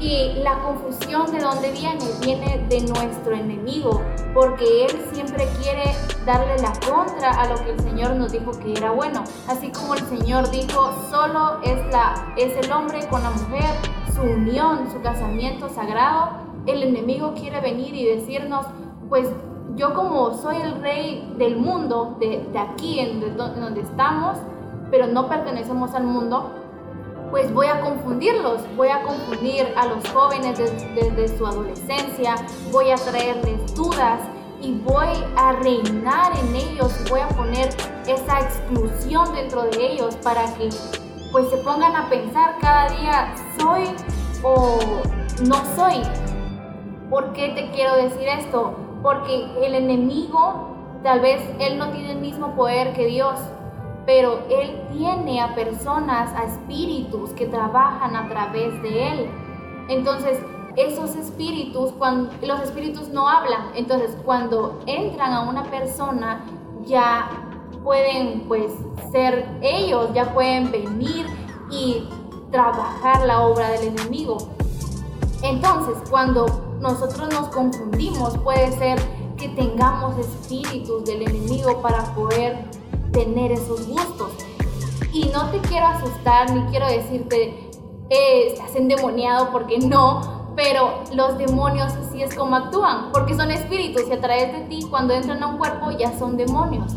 Y 0.01 0.33
la 0.43 0.57
confusión 0.63 1.31
de 1.31 1.39
dónde 1.39 1.71
viene, 1.71 2.03
viene 2.21 2.65
de 2.69 2.81
nuestro 2.81 3.33
enemigo, 3.35 4.01
porque 4.33 4.85
él 4.85 5.05
siempre 5.13 5.47
quiere 5.61 5.95
darle 6.25 6.57
la 6.57 6.73
contra 6.89 7.29
a 7.29 7.47
lo 7.47 7.55
que 7.63 7.69
el 7.69 7.79
Señor 7.81 8.15
nos 8.15 8.31
dijo 8.31 8.51
que 8.51 8.73
era 8.73 8.89
bueno. 8.91 9.23
Así 9.47 9.69
como 9.69 9.93
el 9.93 10.01
Señor 10.07 10.49
dijo, 10.49 10.91
solo 11.11 11.59
es, 11.63 11.77
la, 11.91 12.33
es 12.35 12.65
el 12.65 12.71
hombre 12.71 13.07
con 13.09 13.21
la 13.21 13.29
mujer, 13.29 13.75
su 14.15 14.23
unión, 14.23 14.91
su 14.91 14.99
casamiento 15.01 15.69
sagrado, 15.69 16.31
el 16.65 16.83
enemigo 16.83 17.33
quiere 17.33 17.59
venir 17.61 17.93
y 17.93 18.05
decirnos, 18.05 18.65
pues 19.07 19.27
yo 19.75 19.93
como 19.93 20.33
soy 20.33 20.57
el 20.57 20.81
rey 20.81 21.33
del 21.37 21.57
mundo, 21.57 22.17
de, 22.19 22.47
aquí 22.57 22.99
en 22.99 23.37
donde 23.37 23.81
estamos, 23.81 24.37
pero 24.89 25.07
no 25.07 25.27
pertenecemos 25.27 25.93
al 25.93 26.03
mundo, 26.03 26.51
pues 27.31 27.51
voy 27.53 27.67
a 27.67 27.79
confundirlos, 27.79 28.61
voy 28.75 28.89
a 28.89 29.01
confundir 29.03 29.73
a 29.77 29.87
los 29.87 30.07
jóvenes 30.09 30.59
desde, 30.59 31.37
su 31.37 31.47
adolescencia, 31.47 32.35
voy 32.71 32.91
a 32.91 32.95
traerles 32.95 33.73
dudas 33.73 34.19
y 34.61 34.73
voy 34.79 35.07
a 35.37 35.53
reinar 35.53 36.33
en 36.37 36.55
ellos, 36.55 36.93
voy 37.09 37.21
a 37.21 37.29
poner 37.29 37.69
esa 38.05 38.41
exclusión 38.41 39.33
dentro 39.33 39.63
de 39.63 39.93
ellos 39.93 40.15
para 40.17 40.43
que 40.55 40.69
pues 41.31 41.49
se 41.49 41.57
pongan 41.57 41.95
a 41.95 42.09
pensar 42.09 42.57
cada 42.59 42.89
día, 42.89 43.33
¿soy 43.57 43.85
o 44.43 44.79
no 45.47 45.55
soy? 45.75 46.01
¿Por 47.09 47.31
qué 47.31 47.49
te 47.49 47.71
quiero 47.71 47.95
decir 47.95 48.27
esto? 48.27 48.75
Porque 49.01 49.45
el 49.65 49.73
enemigo, 49.73 50.99
tal 51.01 51.21
vez 51.21 51.41
él 51.59 51.77
no 51.77 51.89
tiene 51.91 52.11
el 52.11 52.19
mismo 52.19 52.53
poder 52.55 52.91
que 52.93 53.05
Dios, 53.05 53.39
pero 54.05 54.39
Él 54.49 54.81
tiene 54.91 55.41
a 55.41 55.53
personas, 55.55 56.33
a 56.35 56.45
espíritus 56.45 57.31
que 57.31 57.45
trabajan 57.45 58.15
a 58.15 58.27
través 58.29 58.81
de 58.81 59.09
Él. 59.09 59.29
Entonces, 59.87 60.39
esos 60.75 61.15
espíritus, 61.15 61.91
cuando 61.93 62.31
los 62.41 62.61
espíritus 62.61 63.09
no 63.09 63.27
hablan, 63.27 63.71
entonces 63.75 64.15
cuando 64.23 64.79
entran 64.85 65.33
a 65.33 65.41
una 65.49 65.63
persona 65.65 66.45
ya 66.85 67.29
pueden 67.83 68.45
pues 68.47 68.71
ser 69.11 69.47
ellos, 69.61 70.13
ya 70.13 70.33
pueden 70.33 70.71
venir 70.71 71.25
y 71.69 72.07
trabajar 72.51 73.25
la 73.25 73.41
obra 73.41 73.69
del 73.71 73.89
enemigo. 73.89 74.37
Entonces, 75.43 75.97
cuando 76.09 76.45
nosotros 76.79 77.29
nos 77.33 77.47
confundimos, 77.49 78.37
puede 78.39 78.71
ser 78.73 78.99
que 79.37 79.49
tengamos 79.49 80.17
espíritus 80.17 81.03
del 81.05 81.23
enemigo 81.23 81.81
para 81.81 82.03
poder 82.13 82.65
tener 83.11 83.51
esos 83.51 83.87
gustos. 83.87 84.31
Y 85.13 85.25
no 85.25 85.49
te 85.49 85.59
quiero 85.59 85.87
asustar 85.87 86.51
ni 86.51 86.61
quiero 86.71 86.87
decirte, 86.87 87.69
eh, 88.09 88.47
estás 88.47 88.75
endemoniado 88.75 89.51
porque 89.51 89.79
no, 89.79 90.53
pero 90.55 91.03
los 91.13 91.37
demonios 91.37 91.93
así 91.93 92.21
es 92.21 92.35
como 92.35 92.55
actúan, 92.55 93.11
porque 93.11 93.35
son 93.35 93.51
espíritus 93.51 94.07
y 94.09 94.13
a 94.13 94.21
través 94.21 94.53
de 94.53 94.59
ti 94.65 94.85
cuando 94.89 95.13
entran 95.13 95.41
a 95.43 95.47
un 95.47 95.57
cuerpo 95.57 95.91
ya 95.91 96.17
son 96.17 96.37
demonios. 96.37 96.93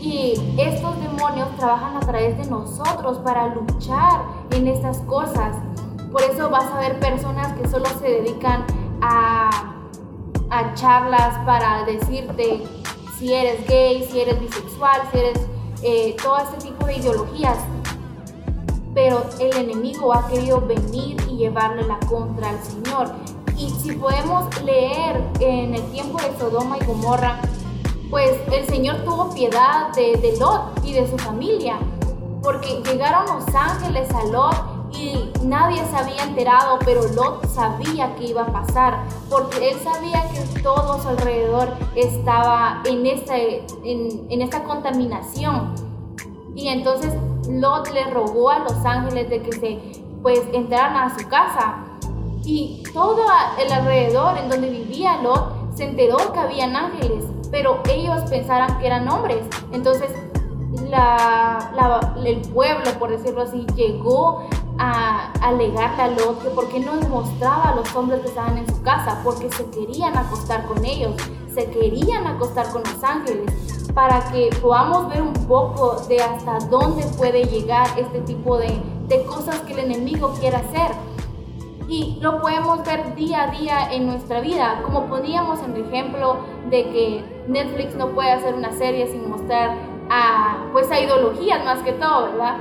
Y 0.00 0.34
estos 0.58 1.00
demonios 1.00 1.48
trabajan 1.56 1.96
a 1.96 2.00
través 2.00 2.36
de 2.36 2.50
nosotros 2.50 3.18
para 3.18 3.54
luchar 3.54 4.22
en 4.50 4.66
estas 4.66 4.98
cosas. 5.00 5.56
Por 6.10 6.22
eso 6.22 6.50
vas 6.50 6.66
a 6.72 6.80
ver 6.80 6.98
personas 6.98 7.52
que 7.58 7.68
solo 7.68 7.86
se 8.00 8.08
dedican 8.08 8.64
a, 9.00 9.76
a 10.50 10.74
charlas 10.74 11.38
para 11.46 11.84
decirte 11.84 12.64
si 13.22 13.32
eres 13.32 13.64
gay, 13.68 14.04
si 14.10 14.20
eres 14.20 14.40
bisexual, 14.40 15.00
si 15.12 15.18
eres 15.18 15.38
eh, 15.84 16.16
todo 16.20 16.38
este 16.38 16.56
tipo 16.66 16.86
de 16.86 16.96
ideologías. 16.96 17.56
Pero 18.94 19.24
el 19.38 19.56
enemigo 19.56 20.12
ha 20.12 20.26
querido 20.26 20.60
venir 20.60 21.16
y 21.30 21.36
llevarle 21.36 21.84
la 21.84 22.00
contra 22.00 22.50
al 22.50 22.60
Señor. 22.64 23.12
Y 23.56 23.70
si 23.70 23.92
podemos 23.92 24.60
leer 24.64 25.22
en 25.38 25.72
el 25.72 25.82
tiempo 25.92 26.20
de 26.20 26.36
Sodoma 26.36 26.78
y 26.78 26.84
Gomorra, 26.84 27.38
pues 28.10 28.32
el 28.50 28.66
Señor 28.66 29.04
tuvo 29.04 29.32
piedad 29.32 29.94
de, 29.94 30.16
de 30.16 30.36
Lot 30.38 30.84
y 30.84 30.92
de 30.92 31.08
su 31.08 31.16
familia, 31.16 31.78
porque 32.42 32.82
llegaron 32.84 33.26
los 33.26 33.54
ángeles 33.54 34.10
a 34.10 34.24
Lot 34.24 34.71
y 34.94 35.30
nadie 35.44 35.84
se 35.86 35.96
había 35.96 36.22
enterado, 36.24 36.78
pero 36.84 37.02
Lot 37.14 37.46
sabía 37.46 38.14
que 38.16 38.24
iba 38.26 38.42
a 38.42 38.52
pasar, 38.52 39.04
porque 39.30 39.70
él 39.70 39.80
sabía 39.80 40.22
que 40.30 40.60
todo 40.60 41.00
su 41.00 41.08
alrededor 41.08 41.72
estaba 41.94 42.82
en 42.84 43.06
esta, 43.06 43.36
en, 43.36 44.26
en 44.28 44.42
esta 44.42 44.64
contaminación. 44.64 45.74
Y 46.54 46.68
entonces 46.68 47.14
Lot 47.48 47.90
le 47.92 48.04
rogó 48.10 48.50
a 48.50 48.60
los 48.60 48.84
ángeles 48.84 49.30
de 49.30 49.42
que 49.42 49.52
se 49.52 50.02
pues 50.22 50.40
entraran 50.52 50.96
a 50.96 51.18
su 51.18 51.26
casa. 51.28 51.84
Y 52.44 52.82
todo 52.92 53.24
el 53.58 53.72
alrededor 53.72 54.36
en 54.38 54.48
donde 54.48 54.68
vivía 54.68 55.20
Lot 55.22 55.74
se 55.74 55.84
enteró 55.84 56.16
que 56.32 56.38
habían 56.38 56.76
ángeles, 56.76 57.24
pero 57.50 57.80
ellos 57.88 58.22
pensaran 58.28 58.78
que 58.78 58.86
eran 58.86 59.08
hombres. 59.08 59.44
Entonces 59.72 60.10
la, 60.90 62.14
el 62.24 62.40
pueblo, 62.40 62.90
por 62.98 63.10
decirlo 63.10 63.42
así, 63.42 63.66
llegó 63.74 64.44
a 64.78 65.32
alegarle 65.40 66.02
a 66.02 66.08
Lot 66.08 66.42
que 66.42 66.48
por 66.50 66.68
qué 66.68 66.80
no 66.80 66.94
mostraba 67.08 67.70
a 67.70 67.74
los 67.76 67.94
hombres 67.94 68.20
que 68.20 68.28
estaban 68.28 68.58
en 68.58 68.66
su 68.66 68.82
casa, 68.82 69.20
porque 69.22 69.50
se 69.50 69.68
querían 69.70 70.16
acostar 70.16 70.66
con 70.66 70.84
ellos, 70.84 71.14
se 71.54 71.70
querían 71.70 72.26
acostar 72.26 72.70
con 72.72 72.82
los 72.82 73.02
ángeles, 73.04 73.52
para 73.94 74.20
que 74.30 74.50
podamos 74.60 75.08
ver 75.08 75.22
un 75.22 75.34
poco 75.46 75.96
de 76.08 76.18
hasta 76.20 76.58
dónde 76.70 77.04
puede 77.18 77.44
llegar 77.44 77.86
este 77.98 78.20
tipo 78.20 78.56
de, 78.56 78.80
de 79.08 79.24
cosas 79.24 79.60
que 79.60 79.74
el 79.74 79.80
enemigo 79.80 80.32
quiere 80.40 80.56
hacer. 80.56 80.92
Y 81.88 82.18
lo 82.22 82.40
podemos 82.40 82.82
ver 82.84 83.14
día 83.16 83.42
a 83.42 83.46
día 83.48 83.92
en 83.92 84.06
nuestra 84.06 84.40
vida, 84.40 84.80
como 84.82 85.06
poníamos 85.06 85.60
en 85.62 85.76
el 85.76 85.84
ejemplo 85.84 86.38
de 86.70 86.84
que 86.84 87.44
Netflix 87.48 87.94
no 87.96 88.08
puede 88.08 88.32
hacer 88.32 88.54
una 88.54 88.72
serie 88.72 89.08
sin 89.08 89.28
mostrar 89.28 89.76
a, 90.08 90.68
pues 90.72 90.90
a 90.90 90.98
ideologías 90.98 91.62
más 91.64 91.80
que 91.80 91.92
todo, 91.92 92.32
¿verdad? 92.32 92.56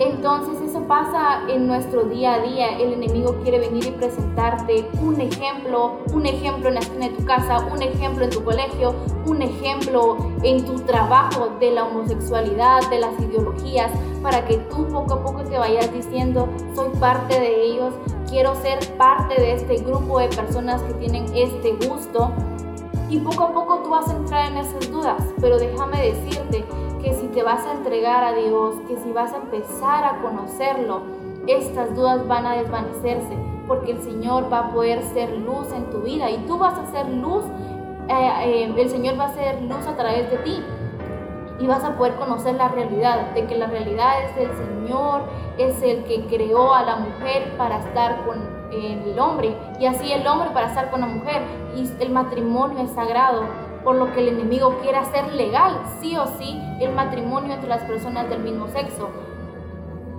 Entonces 0.00 0.58
eso 0.62 0.80
pasa 0.84 1.42
en 1.46 1.66
nuestro 1.66 2.04
día 2.04 2.32
a 2.34 2.40
día. 2.40 2.78
El 2.78 2.94
enemigo 2.94 3.36
quiere 3.42 3.58
venir 3.58 3.84
y 3.84 3.90
presentarte 3.90 4.88
un 5.02 5.20
ejemplo, 5.20 5.98
un 6.14 6.24
ejemplo 6.24 6.68
en 6.68 6.76
la 6.76 6.80
esquina 6.80 7.08
de 7.10 7.16
tu 7.16 7.24
casa, 7.26 7.58
un 7.70 7.82
ejemplo 7.82 8.24
en 8.24 8.30
tu 8.30 8.42
colegio, 8.42 8.94
un 9.26 9.42
ejemplo 9.42 10.16
en 10.42 10.64
tu 10.64 10.80
trabajo 10.80 11.50
de 11.60 11.72
la 11.72 11.84
homosexualidad, 11.84 12.88
de 12.88 12.98
las 12.98 13.20
ideologías, 13.20 13.90
para 14.22 14.46
que 14.46 14.56
tú 14.70 14.88
poco 14.88 15.12
a 15.12 15.22
poco 15.22 15.44
te 15.44 15.58
vayas 15.58 15.92
diciendo, 15.92 16.48
soy 16.74 16.88
parte 16.98 17.38
de 17.38 17.62
ellos, 17.62 17.92
quiero 18.26 18.54
ser 18.54 18.78
parte 18.96 19.38
de 19.38 19.52
este 19.52 19.76
grupo 19.82 20.18
de 20.18 20.28
personas 20.28 20.80
que 20.82 20.94
tienen 20.94 21.26
este 21.34 21.72
gusto. 21.86 22.32
Y 23.10 23.18
poco 23.18 23.44
a 23.44 23.52
poco 23.52 23.80
tú 23.82 23.90
vas 23.90 24.08
a 24.08 24.16
entrar 24.16 24.50
en 24.50 24.56
esas 24.56 24.90
dudas, 24.90 25.22
pero 25.42 25.58
déjame 25.58 26.00
decirte 26.00 26.64
que 27.02 27.14
si 27.14 27.28
te 27.28 27.42
vas 27.42 27.66
a 27.66 27.72
entregar 27.72 28.24
a 28.24 28.32
Dios, 28.32 28.76
que 28.88 28.96
si 28.96 29.12
vas 29.12 29.32
a 29.32 29.38
empezar 29.38 30.04
a 30.04 30.20
conocerlo, 30.20 31.02
estas 31.46 31.94
dudas 31.94 32.26
van 32.28 32.46
a 32.46 32.56
desvanecerse 32.56 33.36
porque 33.66 33.92
el 33.92 34.02
Señor 34.02 34.52
va 34.52 34.58
a 34.58 34.72
poder 34.72 35.02
ser 35.02 35.30
luz 35.38 35.72
en 35.72 35.84
tu 35.90 36.00
vida 36.00 36.30
y 36.30 36.38
tú 36.46 36.58
vas 36.58 36.78
a 36.78 36.90
ser 36.90 37.08
luz, 37.08 37.44
eh, 38.08 38.30
eh, 38.44 38.74
el 38.76 38.90
Señor 38.90 39.18
va 39.18 39.26
a 39.26 39.34
ser 39.34 39.62
luz 39.62 39.86
a 39.86 39.96
través 39.96 40.30
de 40.30 40.38
ti 40.38 40.62
y 41.60 41.66
vas 41.66 41.84
a 41.84 41.96
poder 41.96 42.14
conocer 42.16 42.54
la 42.54 42.68
realidad, 42.68 43.32
de 43.32 43.46
que 43.46 43.56
la 43.56 43.66
realidad 43.66 44.14
es 44.24 44.48
el 44.48 44.50
Señor, 44.56 45.22
es 45.58 45.82
el 45.82 46.04
que 46.04 46.26
creó 46.26 46.74
a 46.74 46.82
la 46.82 46.96
mujer 46.96 47.56
para 47.56 47.78
estar 47.78 48.24
con 48.24 48.60
el 48.72 49.18
hombre 49.18 49.54
y 49.78 49.86
así 49.86 50.10
el 50.12 50.26
hombre 50.26 50.50
para 50.50 50.68
estar 50.68 50.90
con 50.90 51.00
la 51.00 51.06
mujer 51.06 51.42
y 51.76 51.88
el 52.02 52.10
matrimonio 52.10 52.82
es 52.82 52.90
sagrado 52.90 53.69
por 53.84 53.96
lo 53.96 54.12
que 54.12 54.20
el 54.20 54.28
enemigo 54.28 54.78
quiere 54.82 54.98
hacer 54.98 55.32
legal, 55.32 55.80
sí 56.00 56.16
o 56.16 56.26
sí, 56.38 56.60
el 56.80 56.94
matrimonio 56.94 57.54
entre 57.54 57.68
las 57.68 57.82
personas 57.82 58.28
del 58.28 58.40
mismo 58.40 58.68
sexo. 58.68 59.10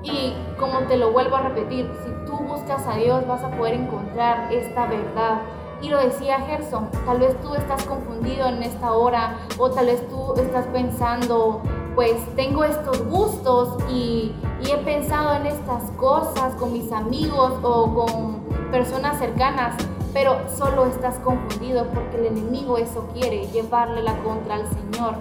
Y 0.04 0.34
como 0.60 0.80
te 0.80 0.98
lo 0.98 1.12
vuelvo 1.12 1.36
a 1.36 1.42
repetir, 1.42 1.90
si 2.04 2.26
tú 2.26 2.38
buscas 2.38 2.86
a 2.88 2.96
Dios 2.96 3.28
vas 3.28 3.44
a 3.44 3.52
poder 3.52 3.76
encontrar 3.76 4.52
esta 4.52 4.88
verdad. 4.88 5.42
Y 5.82 5.90
lo 5.90 6.00
decía 6.00 6.40
Gerson, 6.42 6.90
tal 7.06 7.20
vez 7.20 7.40
tú 7.42 7.56
estás 7.56 7.84
confundido 7.86 8.48
en 8.48 8.62
esta 8.62 8.94
hora 8.94 9.38
o 9.58 9.72
tal 9.72 9.88
vez 9.88 10.08
tú 10.10 10.36
estás 10.36 10.68
pensando, 10.68 11.62
pues 11.96 12.18
tengo 12.36 12.64
estos 12.64 13.04
gustos 13.06 13.78
y, 13.90 14.32
y 14.64 14.72
he 14.72 14.78
pensado 14.78 15.36
en 15.36 15.48
estas 15.48 15.90
cosas 15.92 16.54
con 16.56 16.72
mis 16.72 16.92
amigos 16.92 17.54
o 17.64 17.94
con 17.94 18.42
personas 18.72 19.18
cercanas 19.18 19.76
pero 20.14 20.38
solo 20.58 20.86
estás 20.86 21.16
confundido 21.20 21.86
porque 21.94 22.18
el 22.18 22.26
enemigo 22.28 22.78
eso 22.78 23.08
quiere, 23.14 23.48
llevarle 23.48 24.04
la 24.04 24.18
contra 24.18 24.56
al 24.56 24.68
Señor. 24.70 25.16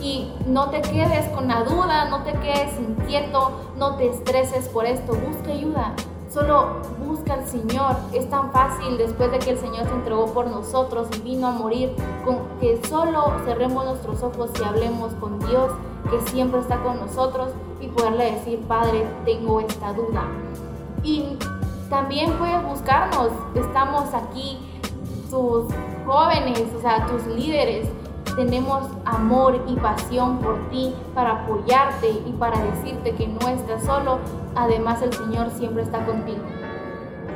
Y 0.00 0.32
no 0.46 0.70
te 0.70 0.80
quedes 0.80 1.28
con 1.28 1.48
la 1.48 1.62
duda, 1.62 2.08
no 2.08 2.22
te 2.22 2.32
quedes 2.32 2.72
inquieto, 2.78 3.52
no 3.76 3.96
te 3.96 4.08
estreses 4.08 4.68
por 4.68 4.86
esto, 4.86 5.12
busca 5.12 5.50
ayuda. 5.50 5.94
Solo 6.32 6.76
busca 7.04 7.34
al 7.34 7.46
Señor. 7.46 7.96
Es 8.12 8.30
tan 8.30 8.52
fácil 8.52 8.96
después 8.96 9.32
de 9.32 9.40
que 9.40 9.50
el 9.50 9.58
Señor 9.58 9.86
se 9.86 9.92
entregó 9.92 10.26
por 10.26 10.46
nosotros 10.46 11.08
y 11.18 11.20
vino 11.22 11.48
a 11.48 11.50
morir, 11.50 11.94
que 12.60 12.80
solo 12.88 13.32
cerremos 13.44 13.84
nuestros 13.84 14.22
ojos 14.22 14.50
y 14.58 14.62
hablemos 14.62 15.12
con 15.14 15.40
Dios, 15.40 15.72
que 16.08 16.30
siempre 16.30 16.60
está 16.60 16.82
con 16.82 17.00
nosotros, 17.00 17.48
y 17.80 17.88
poderle 17.88 18.32
decir, 18.32 18.60
Padre, 18.68 19.06
tengo 19.24 19.60
esta 19.60 19.92
duda. 19.92 20.22
Y 21.02 21.36
también 21.90 22.32
puedes 22.38 22.62
buscarnos. 22.62 23.30
Estamos 23.54 24.14
aquí, 24.14 24.58
tus 25.28 25.66
jóvenes, 26.06 26.64
o 26.76 26.80
sea, 26.80 27.06
tus 27.06 27.26
líderes. 27.26 27.88
Tenemos 28.36 28.84
amor 29.04 29.60
y 29.66 29.74
pasión 29.74 30.38
por 30.38 30.70
ti 30.70 30.94
para 31.14 31.42
apoyarte 31.42 32.08
y 32.26 32.32
para 32.38 32.58
decirte 32.62 33.12
que 33.16 33.26
no 33.26 33.48
estás 33.48 33.84
solo. 33.84 34.20
Además, 34.54 35.02
el 35.02 35.12
Señor 35.12 35.50
siempre 35.50 35.82
está 35.82 36.06
contigo. 36.06 36.42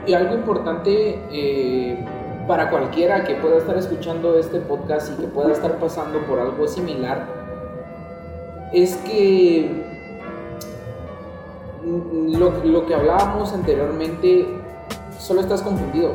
Y 0.07 0.15
algo 0.15 0.35
importante 0.35 1.21
eh, 1.33 2.07
para 2.47 2.71
cualquiera 2.71 3.25
que 3.25 3.35
pueda 3.35 3.59
estar 3.59 3.77
escuchando 3.77 4.39
este 4.39 4.61
podcast 4.61 5.13
y 5.13 5.23
que 5.23 5.27
pueda 5.27 5.53
estar 5.53 5.79
pasando 5.79 6.21
por 6.21 6.39
algo 6.39 6.69
similar 6.69 7.27
es 8.73 8.97
que 8.99 9.84
lo, 11.85 12.87
que 12.87 12.95
hablábamos 12.95 13.53
anteriormente, 13.53 14.47
solo 15.19 15.41
estás 15.41 15.63
confundido. 15.63 16.11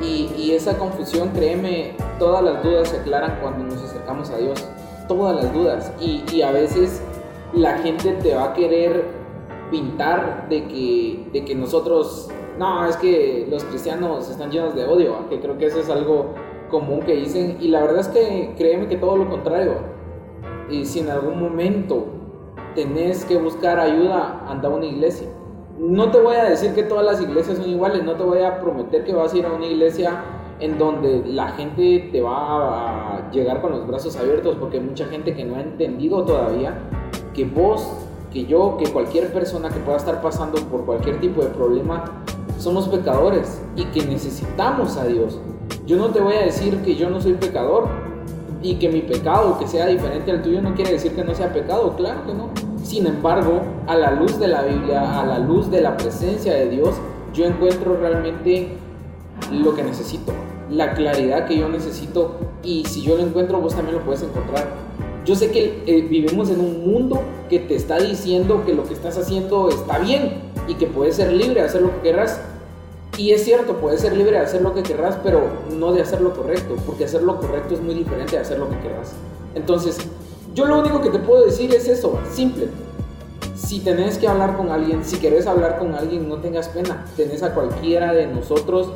Y, 0.00 0.52
esa 0.52 0.76
confusión, 0.76 1.30
créeme, 1.30 1.94
todas 2.18 2.44
las 2.44 2.62
dudas 2.62 2.88
se 2.88 2.98
aclaran 2.98 3.38
cuando 3.40 3.64
nos 3.64 3.82
acercamos 3.82 4.30
a 4.30 4.36
Dios. 4.36 4.64
Todas 5.08 5.36
las 5.36 5.52
dudas. 5.52 5.92
Y, 6.00 6.42
a 6.42 6.50
veces 6.50 7.02
la 7.52 7.78
gente 7.78 8.12
te 8.14 8.34
va 8.34 8.46
a 8.46 8.54
querer 8.54 9.04
pintar 9.70 10.48
de 10.48 10.66
que, 10.66 11.28
de 11.32 11.44
que 11.44 11.54
nosotros, 11.54 12.28
no, 12.58 12.86
es 12.86 12.96
que 12.96 13.46
los 13.50 13.64
cristianos 13.64 14.28
están 14.28 14.50
llenos 14.50 14.74
de 14.74 14.84
odio, 14.84 15.28
que 15.30 15.40
creo 15.40 15.56
que 15.56 15.66
eso 15.66 15.80
es 15.80 15.88
algo 15.88 16.34
común 16.70 17.00
que 17.00 17.14
dicen. 17.14 17.56
Y 17.60 17.68
la 17.68 17.82
verdad 17.82 18.00
es 18.00 18.08
que 18.08 18.54
créeme 18.58 18.88
que 18.88 18.96
todo 18.96 19.16
lo 19.16 19.28
contrario. 19.28 19.74
Y 20.68 20.84
si 20.84 21.00
en 21.00 21.10
algún 21.10 21.40
momento 21.40 22.13
tenés 22.74 23.24
que 23.24 23.36
buscar 23.36 23.78
ayuda, 23.78 24.44
anda 24.48 24.68
a 24.68 24.72
una 24.72 24.86
iglesia. 24.86 25.28
no 25.78 26.10
te 26.10 26.20
voy 26.20 26.36
a 26.36 26.44
decir 26.44 26.72
que 26.74 26.84
todas 26.84 27.04
las 27.04 27.20
iglesias 27.20 27.58
son 27.58 27.68
iguales, 27.68 28.04
no 28.04 28.14
te 28.14 28.22
voy 28.22 28.42
a 28.42 28.60
prometer 28.60 29.04
que 29.04 29.12
vas 29.12 29.34
a 29.34 29.36
ir 29.36 29.46
a 29.46 29.52
una 29.52 29.66
iglesia 29.66 30.22
en 30.60 30.78
donde 30.78 31.24
la 31.26 31.48
gente 31.48 32.10
te 32.12 32.20
va 32.20 33.16
a 33.16 33.30
llegar 33.32 33.60
con 33.60 33.72
los 33.72 33.86
brazos 33.86 34.16
abiertos, 34.16 34.56
porque 34.58 34.78
hay 34.78 34.84
mucha 34.84 35.06
gente 35.06 35.34
que 35.34 35.44
no 35.44 35.56
ha 35.56 35.60
entendido 35.60 36.24
todavía 36.24 36.78
que 37.34 37.44
vos, 37.44 37.86
que 38.32 38.46
yo, 38.46 38.76
que 38.78 38.90
cualquier 38.90 39.32
persona 39.32 39.68
que 39.68 39.80
pueda 39.80 39.98
estar 39.98 40.22
pasando 40.22 40.58
por 40.68 40.84
cualquier 40.84 41.20
tipo 41.20 41.42
de 41.42 41.48
problema, 41.48 42.04
somos 42.58 42.88
pecadores 42.88 43.60
y 43.76 43.84
que 43.86 44.06
necesitamos 44.06 44.96
a 44.96 45.04
Dios. 45.06 45.40
Yo 45.86 45.96
no 45.96 46.10
te 46.10 46.20
voy 46.20 46.34
a 46.34 46.42
decir 46.42 46.78
que 46.82 46.94
yo 46.94 47.10
no 47.10 47.20
soy 47.20 47.34
pecador 47.34 47.88
y 48.64 48.76
que 48.76 48.88
mi 48.88 49.02
pecado, 49.02 49.58
que 49.58 49.68
sea 49.68 49.86
diferente 49.86 50.30
al 50.30 50.42
tuyo, 50.42 50.62
no 50.62 50.74
quiere 50.74 50.92
decir 50.92 51.12
que 51.12 51.22
no 51.22 51.34
sea 51.34 51.52
pecado, 51.52 51.94
claro 51.96 52.26
que 52.26 52.32
no. 52.32 52.48
Sin 52.82 53.06
embargo, 53.06 53.60
a 53.86 53.94
la 53.94 54.10
luz 54.12 54.38
de 54.40 54.48
la 54.48 54.62
Biblia, 54.62 55.20
a 55.20 55.26
la 55.26 55.38
luz 55.38 55.70
de 55.70 55.82
la 55.82 55.98
presencia 55.98 56.54
de 56.54 56.70
Dios, 56.70 56.94
yo 57.34 57.44
encuentro 57.44 57.98
realmente 57.98 58.70
lo 59.52 59.74
que 59.74 59.82
necesito, 59.82 60.32
la 60.70 60.94
claridad 60.94 61.46
que 61.46 61.58
yo 61.58 61.68
necesito 61.68 62.36
y 62.62 62.86
si 62.86 63.02
yo 63.02 63.16
lo 63.16 63.22
encuentro, 63.22 63.60
vos 63.60 63.74
también 63.74 63.98
lo 63.98 64.04
puedes 64.04 64.22
encontrar. 64.22 64.66
Yo 65.26 65.34
sé 65.34 65.50
que 65.50 65.82
eh, 65.86 66.06
vivimos 66.08 66.48
en 66.48 66.60
un 66.60 66.90
mundo 66.90 67.20
que 67.50 67.58
te 67.58 67.76
está 67.76 67.98
diciendo 67.98 68.62
que 68.64 68.72
lo 68.72 68.84
que 68.84 68.94
estás 68.94 69.18
haciendo 69.18 69.68
está 69.68 69.98
bien 69.98 70.40
y 70.68 70.74
que 70.74 70.86
puedes 70.86 71.16
ser 71.16 71.32
libre 71.32 71.60
de 71.60 71.66
hacer 71.66 71.82
lo 71.82 71.94
que 71.96 72.00
querrás. 72.00 72.40
Y 73.16 73.30
es 73.30 73.44
cierto, 73.44 73.76
puedes 73.76 74.00
ser 74.00 74.16
libre 74.16 74.32
de 74.32 74.38
hacer 74.38 74.62
lo 74.62 74.74
que 74.74 74.82
querrás, 74.82 75.16
pero 75.22 75.42
no 75.70 75.92
de 75.92 76.02
hacer 76.02 76.20
lo 76.20 76.34
correcto, 76.34 76.76
porque 76.84 77.04
hacer 77.04 77.22
lo 77.22 77.38
correcto 77.38 77.74
es 77.74 77.80
muy 77.80 77.94
diferente 77.94 78.36
de 78.36 78.42
hacer 78.42 78.58
lo 78.58 78.68
que 78.68 78.78
querrás. 78.80 79.12
Entonces, 79.54 79.98
yo 80.54 80.66
lo 80.66 80.80
único 80.80 81.00
que 81.00 81.10
te 81.10 81.18
puedo 81.18 81.44
decir 81.44 81.72
es 81.74 81.88
eso, 81.88 82.18
simple. 82.30 82.68
Si 83.54 83.80
tenés 83.80 84.18
que 84.18 84.26
hablar 84.26 84.56
con 84.56 84.70
alguien, 84.70 85.04
si 85.04 85.18
querés 85.18 85.46
hablar 85.46 85.78
con 85.78 85.94
alguien, 85.94 86.28
no 86.28 86.38
tengas 86.38 86.68
pena. 86.68 87.04
Tenés 87.16 87.42
a 87.42 87.54
cualquiera 87.54 88.12
de 88.12 88.26
nosotros 88.26 88.88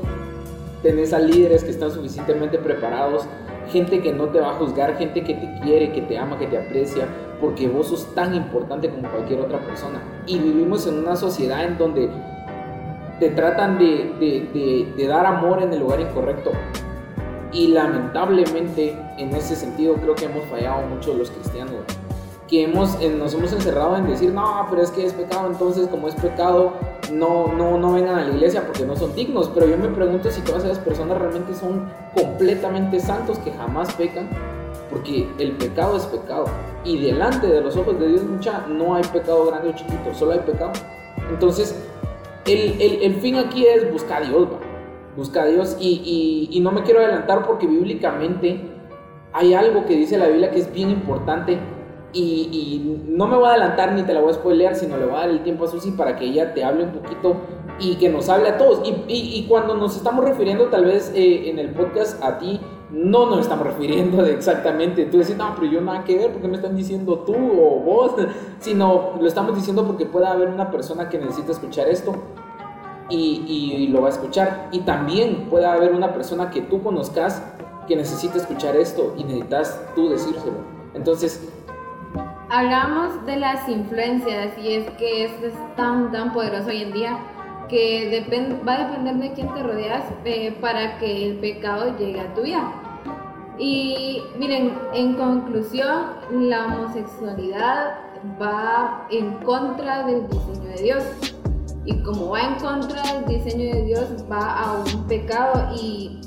tenés 0.83 1.12
a 1.12 1.18
líderes 1.18 1.64
que 1.64 1.70
están 1.70 1.90
suficientemente 1.90 2.59
preparados, 2.59 3.24
gente 3.70 4.00
que 4.00 4.12
no 4.12 4.26
te 4.28 4.40
va 4.40 4.50
a 4.50 4.54
juzgar, 4.54 4.96
gente 4.96 5.22
que 5.22 5.35
te 5.35 5.61
quiere, 5.62 5.92
que 5.92 6.02
te 6.02 6.16
ama, 6.16 6.38
que 6.38 6.46
te 6.46 6.59
aprecia, 6.59 7.07
porque 7.40 7.68
vos 7.68 7.88
sos 7.88 8.14
tan 8.14 8.35
importante 8.35 8.88
como 8.88 9.11
cualquier 9.11 9.40
otra 9.40 9.59
persona. 9.61 10.00
Y 10.26 10.38
vivimos 10.38 10.87
en 10.87 10.98
una 10.98 11.16
sociedad 11.16 11.64
en 11.64 11.78
donde 11.78 12.09
te 13.18 13.31
tratan 13.31 13.78
de, 13.78 14.92
de 14.96 15.07
dar 15.07 15.26
amor 15.26 15.62
en 15.62 15.72
el 15.72 15.81
lugar 15.81 16.00
incorrecto. 16.00 16.52
Y 17.52 17.68
lamentablemente 17.68 18.96
en 19.16 19.35
ese 19.35 19.57
sentido 19.57 19.94
creo 19.94 20.14
que 20.14 20.26
hemos 20.26 20.44
fallado 20.46 20.83
mucho 20.87 21.14
los 21.14 21.31
cristianos 21.31 21.83
que 22.48 22.64
hemos, 22.64 22.98
nos 23.00 23.35
hemos 23.35 23.52
encerrado 23.52 23.96
en 23.96 24.09
decir, 24.09 24.33
no, 24.33 24.66
pero 24.70 24.83
es 24.83 24.90
que 24.90 25.04
es 25.04 25.12
pecado, 25.12 25.46
entonces 25.46 25.87
como 25.88 26.09
es 26.09 26.14
pecado, 26.14 26.72
no, 27.12 27.52
no, 27.52 27.78
no 27.78 27.92
vengan 27.92 28.18
a 28.18 28.24
la 28.24 28.31
iglesia 28.31 28.64
porque 28.66 28.85
no 28.85 28.96
son 28.96 29.14
dignos. 29.14 29.50
Pero 29.54 29.66
yo 29.66 29.76
me 29.76 29.88
pregunto 29.88 30.31
si 30.31 30.40
todas 30.40 30.64
esas 30.64 30.78
personas 30.78 31.18
realmente 31.18 31.54
son 31.54 31.88
completamente 32.14 32.98
santos 33.00 33.38
que 33.38 33.52
jamás 33.52 33.92
pecan, 33.94 34.28
porque 34.90 35.28
el 35.38 35.52
pecado 35.52 35.96
es 35.96 36.04
pecado. 36.04 36.46
Y 36.85 36.98
delante 36.98 37.46
de 37.46 37.61
los 37.61 37.76
ojos 37.76 38.00
de 38.00 38.09
Dios, 38.09 38.22
mucha, 38.22 38.66
no 38.66 38.94
hay 38.94 39.04
pecado 39.04 39.46
grande 39.46 39.68
o 39.68 39.72
chiquito, 39.72 40.14
solo 40.14 40.33
hay 40.33 40.40
pecado. 40.40 40.72
Entonces, 41.31 41.76
el, 42.48 42.80
el, 42.80 43.02
el 43.02 43.14
fin 43.16 43.37
aquí 43.37 43.66
es 43.66 43.90
buscar 43.92 44.22
a 44.22 44.26
Dios, 44.26 44.44
¿va? 44.44 44.58
buscar 45.18 45.46
a 45.46 45.50
Dios. 45.50 45.76
Y, 45.78 46.48
y, 46.50 46.61
no 46.61 46.72
me 46.72 46.82
quiero 46.82 47.00
adelantar 47.00 47.46
porque 47.46 47.66
bíblicamente 47.66 48.61
hay 49.32 49.52
algo 49.52 49.84
que 49.84 49.96
dice 49.96 50.16
la 50.16 50.28
Biblia 50.28 50.50
que 50.50 50.61
es 50.61 50.72
bien 50.72 50.90
importante 50.90 51.58
y, 52.12 53.02
no 53.06 53.26
me 53.26 53.37
voy 53.37 53.46
a 53.46 53.50
adelantar 53.50 53.92
ni 53.92 54.02
te 54.02 54.14
la 54.14 54.20
voy 54.20 54.30
a 54.30 54.34
spoilear, 54.34 54.76
sino 54.76 54.96
le 54.96 55.04
voy 55.04 55.16
a 55.16 55.18
dar 55.18 55.30
el 55.30 55.42
tiempo 55.42 55.64
a 55.64 55.68
Susi 55.68 55.90
para 55.90 56.16
que 56.16 56.24
ella 56.24 56.54
te 56.54 56.64
hable 56.64 56.84
un 56.84 56.92
poquito 56.92 57.37
y 57.80 57.96
que 57.96 58.08
nos 58.08 58.28
hable 58.28 58.48
a 58.48 58.58
todos. 58.58 58.80
Y, 58.88 58.94
y 59.08 59.46
cuando 59.48 59.74
nos 59.76 59.96
estamos 59.96 60.24
refiriendo 60.24 60.66
tal 60.66 60.87
vez 60.87 61.12
eh, 61.14 61.50
en 61.50 61.58
el 61.58 61.70
podcast 61.70 62.22
a 62.22 62.38
ti, 62.38 62.61
no 62.90 63.27
nos 63.27 63.40
estamos 63.40 63.66
refiriendo 63.66 64.24
exactamente, 64.24 65.07
tú 65.07 65.18
decís, 65.18 65.37
no, 65.37 65.55
pero 65.55 65.70
yo 65.70 65.81
nada 65.81 66.05
que 66.05 66.16
ver, 66.16 66.33
porque 66.33 66.48
me 66.48 66.57
están 66.57 66.77
diciendo 66.77 67.18
tú 67.20 67.35
o 67.35 67.81
vos? 67.81 68.12
Sino 68.61 69.14
lo 69.20 69.27
estamos 69.27 69.55
diciendo 69.55 69.87
porque 69.87 70.07
puede 70.07 70.27
haber 70.27 70.48
una 70.48 70.70
persona 70.70 71.09
que 71.09 71.18
necesita 71.18 71.53
escuchar 71.53 71.88
esto 71.88 72.14
y, 73.09 73.44
y 73.46 73.88
lo 73.88 74.03
va 74.03 74.09
a 74.09 74.11
escuchar. 74.11 74.68
Y 74.72 74.81
también 74.81 75.46
puede 75.51 75.66
haber 75.66 75.92
una 75.92 76.12
persona 76.12 76.51
que 76.51 76.62
tú 76.62 76.83
conozcas 76.83 77.42
que 77.87 77.96
necesita 77.96 78.37
escuchar 78.37 78.77
esto 78.77 79.14
y 79.16 79.24
necesitas 79.24 79.81
tú 79.94 80.11
decírselo. 80.11 80.59
Entonces, 80.94 81.48
Hablamos 82.51 83.27
de 83.27 83.37
las 83.37 83.68
influencias 83.68 84.57
y 84.57 84.72
es 84.72 84.90
que 84.92 85.27
esto 85.27 85.48
es 85.48 85.77
tan, 85.77 86.11
tan 86.11 86.33
poderoso 86.33 86.68
hoy 86.68 86.83
en 86.83 86.92
día 86.94 87.18
que 87.68 88.26
va 88.66 88.74
a 88.74 88.88
depender 88.88 89.16
de 89.16 89.33
quién 89.33 89.54
te 89.54 89.62
rodeas 89.62 90.04
eh, 90.24 90.57
para 90.61 90.98
que 90.98 91.26
el 91.26 91.38
pecado 91.38 91.96
llegue 91.98 92.20
a 92.20 92.35
tu 92.35 92.42
vida. 92.42 92.72
Y 93.59 94.22
miren, 94.38 94.78
en 94.94 95.14
conclusión, 95.14 96.07
la 96.31 96.66
homosexualidad 96.66 97.98
va 98.40 99.07
en 99.11 99.33
contra 99.44 100.07
del 100.07 100.28
diseño 100.28 100.68
de 100.76 100.83
Dios. 100.83 101.04
Y 101.85 102.02
como 102.02 102.31
va 102.31 102.42
en 102.42 102.54
contra 102.54 103.02
del 103.14 103.24
diseño 103.26 103.74
de 103.74 103.83
Dios, 103.85 104.24
va 104.31 104.61
a 104.61 104.72
un 104.74 105.07
pecado 105.07 105.74
y 105.74 106.20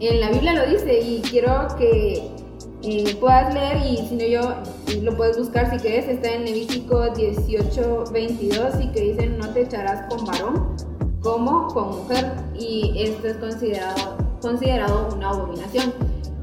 en 0.00 0.20
la 0.20 0.30
Biblia 0.30 0.54
lo 0.54 0.66
dice 0.66 1.00
y 1.00 1.22
quiero 1.22 1.68
que 1.78 2.41
eh, 2.82 3.16
puedas 3.20 3.54
leer 3.54 3.78
y 3.86 3.96
si 4.08 4.16
no 4.16 4.24
yo 4.24 5.02
lo 5.02 5.16
puedes 5.16 5.38
buscar 5.38 5.70
si 5.70 5.76
quieres, 5.78 6.08
está 6.08 6.32
en 6.32 6.44
Levítico 6.44 7.10
18, 7.10 8.04
22 8.12 8.80
y 8.80 8.88
que 8.88 9.00
dicen 9.00 9.38
no 9.38 9.48
te 9.50 9.62
echarás 9.62 10.06
con 10.08 10.24
varón 10.24 10.76
como 11.20 11.68
con 11.68 11.98
mujer 11.98 12.32
y 12.54 12.92
esto 12.96 13.28
es 13.28 13.36
considerado, 13.36 14.16
considerado 14.40 15.08
una 15.14 15.30
abominación. 15.30 15.92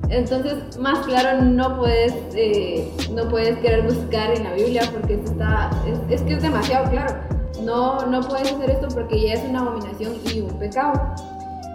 Entonces, 0.10 0.78
más 0.80 1.06
claro, 1.06 1.44
no 1.44 1.78
puedes, 1.78 2.14
eh, 2.34 2.92
no 3.14 3.28
puedes 3.30 3.60
querer 3.60 3.84
buscar 3.84 4.32
en 4.32 4.44
la 4.44 4.54
Biblia 4.54 4.82
porque 4.92 5.16
esto 5.16 5.32
está, 5.32 5.70
es, 5.86 6.00
es, 6.10 6.22
que 6.24 6.34
es 6.34 6.42
demasiado 6.42 6.90
claro. 6.90 7.16
No, 7.64 8.06
no 8.08 8.22
puedes 8.22 8.52
hacer 8.52 8.72
esto 8.72 8.88
porque 8.88 9.22
ya 9.22 9.34
es 9.34 9.44
una 9.44 9.60
abominación 9.60 10.14
y 10.34 10.40
un 10.40 10.58
pecado. 10.58 10.94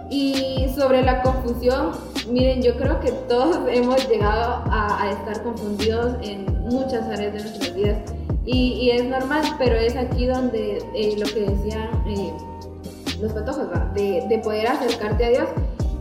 Y 0.09 0.67
sobre 0.75 1.01
la 1.01 1.21
confusión, 1.21 1.91
miren, 2.29 2.61
yo 2.61 2.75
creo 2.77 2.99
que 2.99 3.11
todos 3.27 3.59
hemos 3.69 4.07
llegado 4.07 4.63
a, 4.71 5.09
estar 5.11 5.43
confundidos 5.43 6.15
en 6.21 6.45
muchas 6.69 7.03
áreas 7.03 7.33
de 7.33 7.39
nuestras 7.41 7.75
vidas. 7.75 7.97
Y, 8.45 8.91
es 8.91 9.03
normal, 9.05 9.43
pero 9.57 9.75
es 9.75 9.95
aquí 9.95 10.27
donde 10.27 10.77
eh, 10.93 11.15
lo 11.17 11.25
que 11.25 11.51
decían 11.51 11.89
eh, 12.07 12.31
los 13.19 13.33
patojos, 13.33 13.67
de, 13.95 14.23
de, 14.29 14.37
poder 14.39 14.67
acercarte 14.67 15.25
a 15.25 15.29
Dios. 15.29 15.49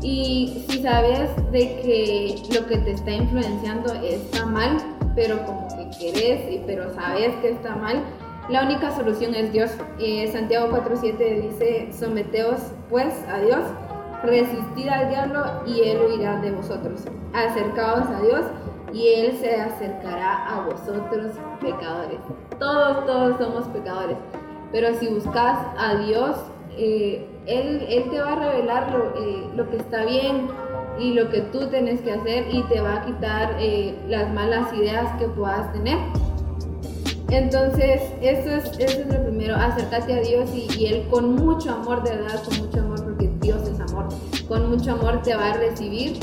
Y 0.02 0.66
si 0.68 0.82
sabes 0.82 1.30
de 1.52 1.80
que 1.80 2.42
lo 2.52 2.66
que 2.66 2.76
te 2.78 2.90
está 2.90 3.12
influenciando 3.12 3.94
está 3.94 4.44
mal, 4.44 4.76
pero 5.14 5.42
como 5.46 5.66
que 5.68 6.12
querés, 6.12 6.60
pero 6.66 6.92
sabes 6.92 7.34
que 7.36 7.52
está 7.52 7.74
mal, 7.76 8.04
la 8.50 8.62
única 8.62 8.94
solución 8.94 9.34
es 9.34 9.52
Dios. 9.52 9.70
Eh, 9.98 10.30
Santiago 10.30 10.68
4.7 10.68 11.50
dice, 11.50 11.88
someteos 11.98 12.60
pues 12.90 13.14
a 13.28 13.40
Dios 13.40 13.60
resistir 14.24 14.90
al 14.90 15.08
diablo 15.08 15.44
y 15.66 15.80
él 15.82 15.98
huirá 16.08 16.40
de 16.40 16.50
vosotros. 16.50 17.00
Acercaos 17.32 18.06
a 18.08 18.20
Dios 18.20 18.44
y 18.92 19.08
él 19.08 19.37
se 19.40 19.56
acercará 19.56 20.48
a 20.48 20.66
vosotros 20.66 21.32
pecadores. 21.60 22.20
Todos, 22.58 23.06
todos 23.06 23.38
somos 23.38 23.64
pecadores. 23.68 24.16
Pero 24.72 24.94
si 24.94 25.08
buscas 25.08 25.58
a 25.78 25.96
Dios, 25.96 26.37
eh, 26.76 27.28
él, 27.46 27.87
él, 27.88 28.10
te 28.10 28.20
va 28.20 28.32
a 28.32 28.37
revelar 28.37 28.92
lo, 28.92 29.14
eh, 29.20 29.46
lo, 29.54 29.68
que 29.70 29.76
está 29.76 30.04
bien 30.04 30.48
y 30.98 31.12
lo 31.12 31.28
que 31.28 31.42
tú 31.42 31.68
tienes 31.68 32.00
que 32.00 32.12
hacer 32.12 32.46
y 32.50 32.62
te 32.64 32.80
va 32.80 32.96
a 32.96 33.04
quitar 33.04 33.56
eh, 33.58 33.94
las 34.08 34.32
malas 34.32 34.72
ideas 34.72 35.06
que 35.18 35.28
puedas 35.28 35.72
tener. 35.72 35.98
Entonces, 37.30 38.02
eso 38.20 38.50
es, 38.50 38.78
eso 38.78 39.00
es 39.00 39.06
lo 39.06 39.22
primero, 39.24 39.56
acércate 39.56 40.14
a 40.14 40.20
Dios 40.20 40.50
y, 40.54 40.68
y 40.78 40.87
Él 40.87 41.08
con 41.10 41.34
mucho 41.34 41.72
amor, 41.72 42.02
de 42.02 42.16
verdad, 42.16 42.42
con 42.44 42.66
mucho 42.66 42.83
Con 44.54 44.70
mucho 44.70 44.92
amor 44.92 45.20
te 45.22 45.34
va 45.34 45.50
a 45.50 45.54
recibir. 45.54 46.16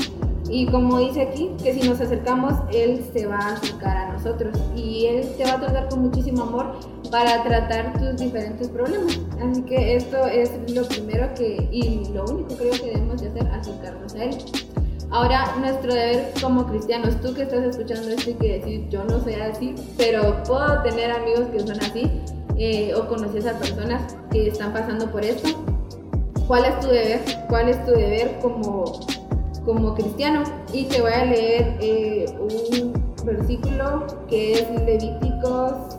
Y 0.48 0.64
como 0.64 1.00
dice 1.00 1.20
aquí, 1.20 1.50
que 1.62 1.74
si 1.74 1.86
nos 1.86 2.00
acercamos, 2.00 2.54
Él 2.72 3.04
se 3.12 3.26
va 3.26 3.36
a 3.36 3.52
acercar 3.52 3.94
a 3.94 4.12
nosotros. 4.14 4.58
Y 4.74 5.04
Él 5.04 5.34
te 5.36 5.44
va 5.44 5.52
a 5.52 5.60
tratar 5.60 5.90
con 5.90 6.00
muchísimo 6.00 6.44
amor 6.44 6.72
para 7.10 7.42
tratar 7.42 7.92
tus 7.98 8.16
diferentes 8.16 8.70
problemas. 8.70 9.20
Así 9.38 9.60
que 9.64 9.96
esto 9.96 10.26
es 10.28 10.50
lo 10.74 10.88
primero 10.88 11.28
que, 11.34 11.68
y 11.70 12.06
lo 12.14 12.24
único 12.24 12.56
creo 12.56 12.72
que 12.72 12.86
debemos 12.86 13.20
de 13.20 13.28
hacer, 13.28 13.46
acercarnos 13.48 14.14
a 14.14 14.24
Él. 14.24 14.38
Ahora, 15.10 15.54
nuestro 15.60 15.92
deber 15.92 16.32
como 16.40 16.66
cristianos, 16.66 17.20
tú 17.20 17.34
que 17.34 17.42
estás 17.42 17.62
escuchando 17.64 18.08
esto 18.08 18.30
y 18.30 18.34
que 18.34 18.60
decir, 18.60 18.88
yo 18.88 19.04
no 19.04 19.20
soy 19.20 19.34
así, 19.34 19.74
pero 19.98 20.42
puedo 20.44 20.82
tener 20.84 21.10
amigos 21.10 21.48
que 21.52 21.60
son 21.60 21.78
así, 21.82 22.10
eh, 22.56 22.94
o 22.94 23.06
conoces 23.08 23.46
a 23.46 23.58
personas 23.58 24.16
que 24.30 24.48
están 24.48 24.72
pasando 24.72 25.10
por 25.10 25.22
esto, 25.22 25.50
cuál 26.52 26.66
es 26.66 26.80
tu 26.80 26.88
deber, 26.88 27.20
cuál 27.48 27.68
es 27.70 27.82
tu 27.86 27.92
deber 27.92 28.38
como, 28.42 28.84
como 29.64 29.94
cristiano. 29.94 30.42
Y 30.70 30.84
te 30.84 31.00
voy 31.00 31.10
a 31.10 31.24
leer 31.24 31.78
eh, 31.80 32.26
un 32.38 32.92
versículo 33.24 34.06
que 34.28 34.52
es 34.52 34.70
Levíticos, 34.84 35.96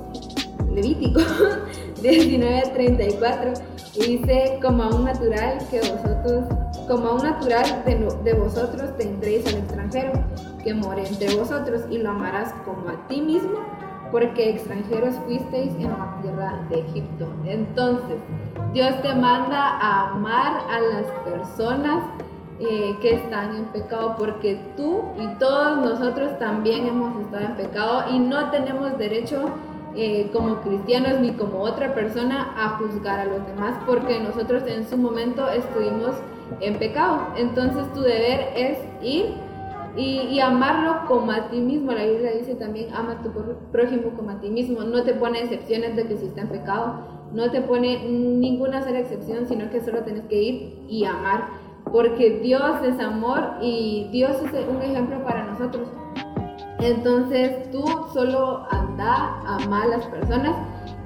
Levítico 0.71 1.21
19:34 2.03 3.61
y 3.95 4.17
dice, 4.17 4.59
como 4.61 4.83
a 4.83 4.89
un 4.89 5.05
natural 5.05 5.57
que 5.71 5.79
vosotros, 5.79 6.45
como 6.87 7.07
a 7.07 7.13
un 7.15 7.23
natural 7.23 7.83
de, 7.83 8.07
de 8.23 8.33
vosotros 8.37 8.95
tendréis 8.95 9.47
al 9.47 9.55
extranjero 9.55 10.11
que 10.63 10.75
more 10.75 11.03
entre 11.03 11.35
vosotros 11.35 11.81
y 11.89 11.97
lo 11.97 12.11
amarás 12.11 12.53
como 12.63 12.89
a 12.89 13.07
ti 13.07 13.21
mismo, 13.21 13.57
porque 14.11 14.51
extranjeros 14.51 15.15
fuisteis 15.25 15.73
en 15.77 15.89
la 15.89 16.19
tierra 16.21 16.63
de 16.69 16.81
Egipto. 16.81 17.27
Entonces, 17.43 18.17
Dios 18.73 18.99
te 19.03 19.13
manda 19.13 19.77
a 19.79 20.09
amar 20.09 20.63
a 20.67 20.79
las 20.81 21.05
personas 21.23 22.05
eh, 22.59 22.97
que 23.01 23.15
están 23.15 23.55
en 23.55 23.65
pecado, 23.65 24.15
porque 24.17 24.59
tú 24.75 25.03
y 25.19 25.27
todos 25.37 25.77
nosotros 25.77 26.39
también 26.39 26.87
hemos 26.87 27.15
estado 27.21 27.45
en 27.45 27.55
pecado 27.55 28.05
y 28.11 28.17
no 28.17 28.49
tenemos 28.49 28.97
derecho 28.97 29.45
eh, 29.95 30.31
como 30.33 30.61
cristianos 30.61 31.19
ni 31.19 31.33
como 31.33 31.59
otra 31.59 31.93
persona 31.93 32.51
a 32.57 32.77
juzgar 32.79 33.19
a 33.19 33.25
los 33.25 33.45
demás, 33.45 33.75
porque 33.85 34.19
nosotros 34.19 34.63
en 34.65 34.89
su 34.89 34.97
momento 34.97 35.47
estuvimos 35.49 36.15
en 36.59 36.75
pecado. 36.79 37.27
Entonces 37.37 37.93
tu 37.93 38.01
deber 38.01 38.53
es 38.55 38.79
ir 39.03 39.35
y, 39.95 40.39
amarlo 40.39 41.05
como 41.07 41.31
a 41.31 41.49
ti 41.49 41.59
mismo. 41.59 41.91
La 41.91 42.05
Biblia 42.05 42.31
dice 42.31 42.55
también, 42.55 42.91
ama 42.95 43.19
a 43.19 43.21
tu 43.21 43.29
prójimo 43.71 44.09
como 44.15 44.31
a 44.31 44.39
ti 44.39 44.49
mismo. 44.49 44.81
No 44.81 45.03
te 45.03 45.13
pone 45.13 45.41
excepciones 45.41 45.95
de 45.95 46.07
que 46.07 46.17
si 46.17 46.25
está 46.25 46.41
en 46.41 46.47
pecado, 46.47 47.12
no 47.33 47.49
te 47.51 47.61
pone 47.61 48.07
ninguna 48.07 48.83
sola 48.83 48.99
excepción, 48.99 49.47
sino 49.47 49.69
que 49.69 49.81
solo 49.81 50.03
tienes 50.03 50.25
que 50.25 50.41
ir 50.41 50.85
y 50.87 51.05
amar. 51.05 51.47
Porque 51.91 52.39
Dios 52.41 52.81
es 52.83 52.99
amor 52.99 53.55
y 53.61 54.07
Dios 54.11 54.37
es 54.41 54.67
un 54.67 54.81
ejemplo 54.81 55.23
para 55.23 55.45
nosotros. 55.45 55.89
Entonces 56.79 57.69
tú 57.71 57.83
solo 58.13 58.65
anda, 58.69 59.39
ama 59.45 59.83
a 59.83 59.87
las 59.87 60.05
personas 60.07 60.55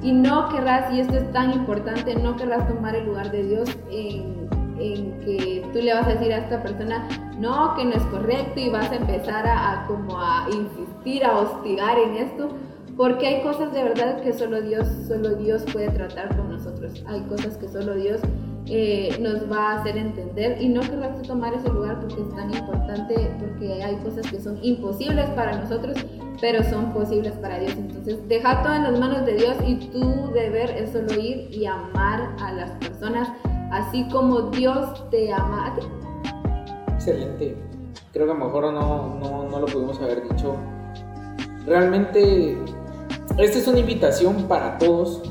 y 0.02 0.12
no 0.12 0.50
querrás, 0.50 0.94
y 0.94 1.02
esto 1.02 1.16
es 1.16 1.32
tan 1.32 1.54
importante, 1.54 2.16
no 2.16 2.36
querrás 2.36 2.68
tomar 2.68 2.96
el 2.96 3.06
lugar 3.06 3.32
de 3.32 3.44
Dios 3.44 3.70
en, 3.92 4.48
en 4.80 5.20
que 5.22 5.66
tú 5.74 5.80
le 5.80 5.94
vas 5.94 6.08
a 6.08 6.14
decir 6.14 6.34
a 6.34 6.38
esta 6.38 6.62
persona, 6.62 7.08
no, 7.40 7.76
que 7.76 7.86
no 7.86 7.92
es 7.92 8.04
correcto 8.06 8.60
y 8.60 8.70
vas 8.70 8.90
a 8.92 8.96
empezar 8.96 9.46
a, 9.48 9.86
como 9.88 10.20
a 10.20 10.48
insistir, 10.52 11.24
a 11.24 11.38
hostigar 11.38 11.98
en 11.98 12.18
esto, 12.18 12.50
porque 12.98 13.28
hay 13.28 13.44
cosas 13.44 13.72
de 13.74 13.84
verdad 13.84 14.22
que 14.22 14.34
solo 14.34 14.62
Dios, 14.62 14.88
solo 15.08 15.36
Dios 15.36 15.64
puede 15.72 15.90
tratar 15.90 16.36
con 16.36 16.50
nosotros. 16.50 17.04
Hay 17.08 17.22
cosas 17.22 17.56
que 17.58 17.68
solo 17.68 17.94
Dios 17.94 18.20
eh, 18.66 19.16
nos 19.22 19.50
va 19.50 19.72
a 19.72 19.80
hacer 19.80 19.98
entender 19.98 20.62
y 20.62 20.68
no 20.68 20.82
querrás 20.82 21.22
tomar 21.22 21.54
ese 21.54 21.70
lugar 21.70 22.00
porque 22.02 22.22
es 22.22 22.36
tan 22.36 22.54
importante, 22.54 23.32
porque 23.40 23.84
hay 23.84 23.96
cosas 23.98 24.30
que 24.30 24.42
son 24.42 24.58
imposibles 24.64 25.30
para 25.30 25.58
nosotros, 25.58 25.96
pero 26.42 26.64
son 26.64 26.92
posibles 26.92 27.34
para 27.34 27.60
Dios. 27.60 27.74
Entonces, 27.78 28.18
deja 28.28 28.64
todo 28.64 28.74
en 28.74 28.84
las 28.84 29.00
manos 29.00 29.26
de 29.26 29.36
Dios 29.36 29.56
y 29.66 29.76
tu 29.76 30.32
deber 30.34 30.72
es 30.72 30.92
solo 30.92 31.14
ir 31.14 31.50
y 31.52 31.66
amar 31.66 32.36
a 32.42 32.52
las 32.52 32.72
personas, 32.72 33.30
así 33.72 34.08
como 34.10 34.50
Dios 34.50 35.08
te 35.12 35.32
ama 35.32 35.76
excelente. 37.08 37.56
Creo 38.12 38.26
que 38.26 38.32
a 38.32 38.36
lo 38.36 38.46
mejor 38.46 38.74
no, 38.74 39.20
no, 39.20 39.50
no 39.50 39.60
lo 39.60 39.66
pudimos 39.68 40.02
haber 40.02 40.24
dicho. 40.28 40.56
Realmente, 41.66 42.58
esta 43.38 43.60
es 43.60 43.68
una 43.68 43.80
invitación 43.80 44.44
para 44.48 44.78
todos, 44.78 45.22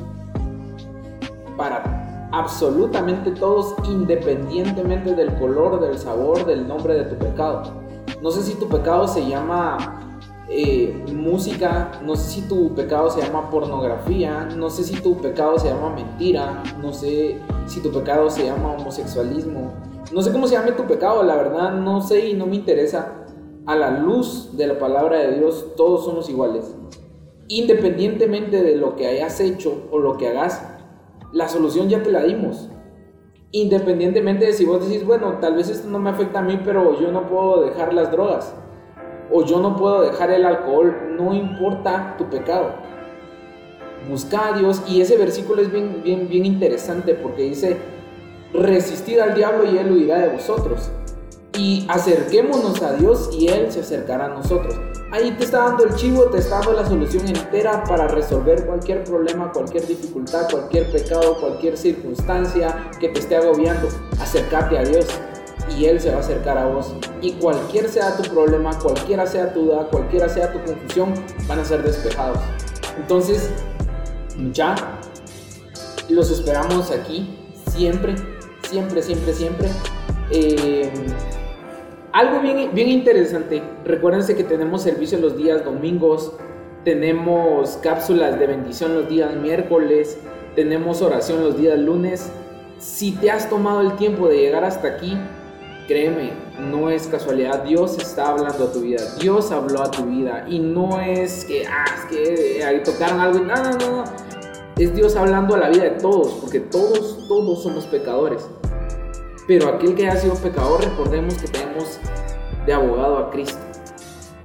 para 1.57 2.29
absolutamente 2.33 3.33
todos, 3.33 3.75
independientemente 3.85 5.15
del 5.15 5.35
color, 5.35 5.81
del 5.81 5.99
sabor, 5.99 6.45
del 6.47 6.69
nombre 6.69 6.95
de 6.95 7.05
tu 7.05 7.17
pecado. 7.17 7.63
No 8.23 8.31
sé 8.31 8.43
si 8.43 8.55
tu 8.55 8.69
pecado 8.69 9.09
se 9.09 9.27
llama 9.27 10.17
eh, 10.49 11.05
música, 11.13 12.01
no 12.05 12.15
sé 12.15 12.31
si 12.31 12.49
tu 12.49 12.75
pecado 12.75 13.11
se 13.11 13.23
llama 13.23 13.51
pornografía, 13.51 14.49
no 14.57 14.71
sé 14.71 14.85
si 14.85 14.95
tu 15.01 15.17
pecado 15.17 15.59
se 15.59 15.69
llama 15.69 15.91
mentira, 15.91 16.63
no 16.81 16.93
sé 16.93 17.41
si 17.67 17.81
tu 17.81 17.91
pecado 17.91 18.31
se 18.31 18.45
llama 18.45 18.73
homosexualismo, 18.73 19.73
no 20.13 20.23
sé 20.23 20.31
cómo 20.31 20.47
se 20.47 20.55
llame 20.55 20.73
tu 20.73 20.85
pecado, 20.85 21.25
la 21.25 21.35
verdad 21.35 21.73
no 21.73 22.01
sé 22.01 22.29
y 22.29 22.35
no 22.35 22.47
me 22.47 22.57
interesa. 22.57 23.15
A 23.67 23.75
la 23.75 23.91
luz 23.91 24.57
de 24.57 24.69
la 24.69 24.79
palabra 24.79 25.19
de 25.19 25.39
Dios, 25.39 25.75
todos 25.77 26.05
somos 26.05 26.31
iguales. 26.31 26.73
Independientemente 27.49 28.63
de 28.63 28.77
lo 28.77 28.97
que 28.97 29.07
hayas 29.07 29.41
hecho 29.41 29.89
o 29.91 29.99
lo 29.99 30.17
que 30.17 30.29
hagas, 30.29 30.63
la 31.33 31.49
solución 31.49 31.89
ya 31.89 32.03
te 32.03 32.11
la 32.11 32.25
dimos. 32.25 32.69
Independientemente 33.53 34.47
de 34.47 34.53
si 34.53 34.65
vos 34.65 34.87
decís, 34.87 35.07
bueno, 35.07 35.39
tal 35.41 35.55
vez 35.55 35.69
esto 35.69 35.89
no 35.89 35.99
me 35.99 36.11
afecta 36.11 36.41
a 36.41 36.43
mí, 36.43 36.61
pero 36.65 37.01
yo 37.01 37.13
no 37.13 37.27
puedo 37.27 37.63
dejar 37.65 37.95
las 37.95 38.11
drogas. 38.11 38.53
O 39.31 39.45
yo 39.45 39.61
no 39.61 39.77
puedo 39.77 40.03
dejar 40.03 40.31
el 40.31 40.45
alcohol, 40.45 41.15
no 41.17 41.35
importa 41.35 42.15
tu 42.19 42.29
pecado. 42.29 42.75
Busca 44.09 44.49
a 44.49 44.59
Dios 44.59 44.83
y 44.89 45.01
ese 45.01 45.17
versículo 45.17 45.63
es 45.63 45.73
bien, 45.73 46.03
bien, 46.05 46.29
bien 46.29 46.47
interesante 46.47 47.15
porque 47.15 47.43
dice, 47.43 47.77
resistid 48.53 49.19
al 49.19 49.35
diablo 49.35 49.65
y 49.65 49.79
él 49.79 49.91
huirá 49.91 50.19
de 50.19 50.29
vosotros. 50.29 50.91
Y 51.59 51.87
acerquémonos 51.89 52.83
a 52.83 52.93
Dios 52.95 53.31
y 53.33 53.49
Él 53.49 53.73
se 53.73 53.81
acercará 53.81 54.27
a 54.27 54.29
nosotros. 54.29 54.79
Ahí 55.17 55.31
te 55.31 55.45
está 55.45 55.61
dando 55.61 55.85
el 55.85 55.95
chivo, 55.95 56.25
te 56.25 56.39
está 56.39 56.59
dando 56.59 56.75
la 56.75 56.87
solución 56.87 57.27
entera 57.27 57.83
para 57.85 58.07
resolver 58.07 58.67
cualquier 58.67 59.03
problema, 59.05 59.51
cualquier 59.51 59.87
dificultad, 59.87 60.47
cualquier 60.51 60.93
pecado, 60.93 61.41
cualquier 61.41 61.79
circunstancia 61.79 62.91
que 63.01 63.09
te 63.09 63.21
esté 63.21 63.37
agobiando. 63.37 63.89
Acércate 64.21 64.77
a 64.77 64.83
Dios 64.83 65.07
y 65.75 65.87
Él 65.87 66.03
se 66.03 66.11
va 66.11 66.19
a 66.19 66.21
acercar 66.21 66.59
a 66.59 66.67
vos. 66.67 66.95
Y 67.23 67.33
cualquier 67.33 67.89
sea 67.89 68.15
tu 68.15 68.31
problema, 68.31 68.79
cualquiera 68.79 69.27
sea 69.27 69.55
tu 69.55 69.63
duda, 69.63 69.89
cualquiera 69.91 70.29
sea 70.29 70.53
tu 70.53 70.63
confusión, 70.63 71.15
van 71.49 71.61
a 71.61 71.65
ser 71.65 71.83
despejados. 71.83 72.41
Entonces, 72.99 73.49
ya 74.53 74.75
los 76.11 76.31
esperamos 76.31 76.91
aquí 76.91 77.39
siempre 77.75 78.17
siempre, 78.69 79.03
siempre, 79.03 79.33
siempre. 79.33 79.69
Eh, 80.31 80.91
algo 82.17 82.41
bien, 82.41 82.71
bien 82.73 82.89
interesante, 82.89 83.63
recuérdense 83.85 84.35
que 84.35 84.43
tenemos 84.43 84.81
servicio 84.81 85.19
los 85.19 85.37
días 85.37 85.63
domingos, 85.63 86.33
tenemos 86.83 87.79
cápsulas 87.83 88.39
de 88.39 88.47
bendición 88.47 88.95
los 88.95 89.07
días 89.07 89.35
miércoles, 89.37 90.17
tenemos 90.55 91.03
oración 91.03 91.45
los 91.45 91.59
días 91.59 91.79
lunes. 91.79 92.33
Si 92.79 93.13
te 93.13 93.31
has 93.31 93.51
tomado 93.51 93.83
el 93.83 93.97
tiempo 93.97 94.29
de 94.29 94.39
llegar 94.39 94.65
hasta 94.65 94.89
aquí, 94.89 95.15
créeme, 95.87 96.31
no 96.59 96.89
es 96.89 97.07
casualidad, 97.07 97.65
Dios 97.65 97.99
está 97.99 98.31
hablando 98.31 98.65
a 98.65 98.73
tu 98.73 98.81
vida, 98.81 99.03
Dios 99.21 99.53
habló 99.53 99.83
a 99.83 99.91
tu 99.91 100.07
vida 100.07 100.47
y 100.49 100.59
no 100.59 100.99
es 101.03 101.45
que, 101.45 101.67
ah, 101.67 101.85
es 101.99 102.05
que 102.07 102.65
ahí 102.65 102.83
tocaron 102.83 103.21
algo, 103.21 103.41
no, 103.41 103.57
no, 103.57 103.73
no, 103.73 104.05
es 104.79 104.95
Dios 104.95 105.17
hablando 105.17 105.55
a 105.55 105.59
la 105.59 105.69
vida 105.69 105.85
de 105.85 105.91
todos, 105.91 106.29
porque 106.41 106.61
todos, 106.61 107.29
todos 107.29 107.63
somos 107.63 107.85
pecadores. 107.85 108.47
Pero 109.47 109.69
aquel 109.69 109.95
que 109.95 110.09
ha 110.09 110.17
sido 110.17 110.35
pecador, 110.35 110.85
recordemos 110.85 111.35
que 111.35 111.49
tenemos 111.49 111.99
de 112.67 112.73
abogado 112.73 113.19
a 113.19 113.31
Cristo. 113.31 113.59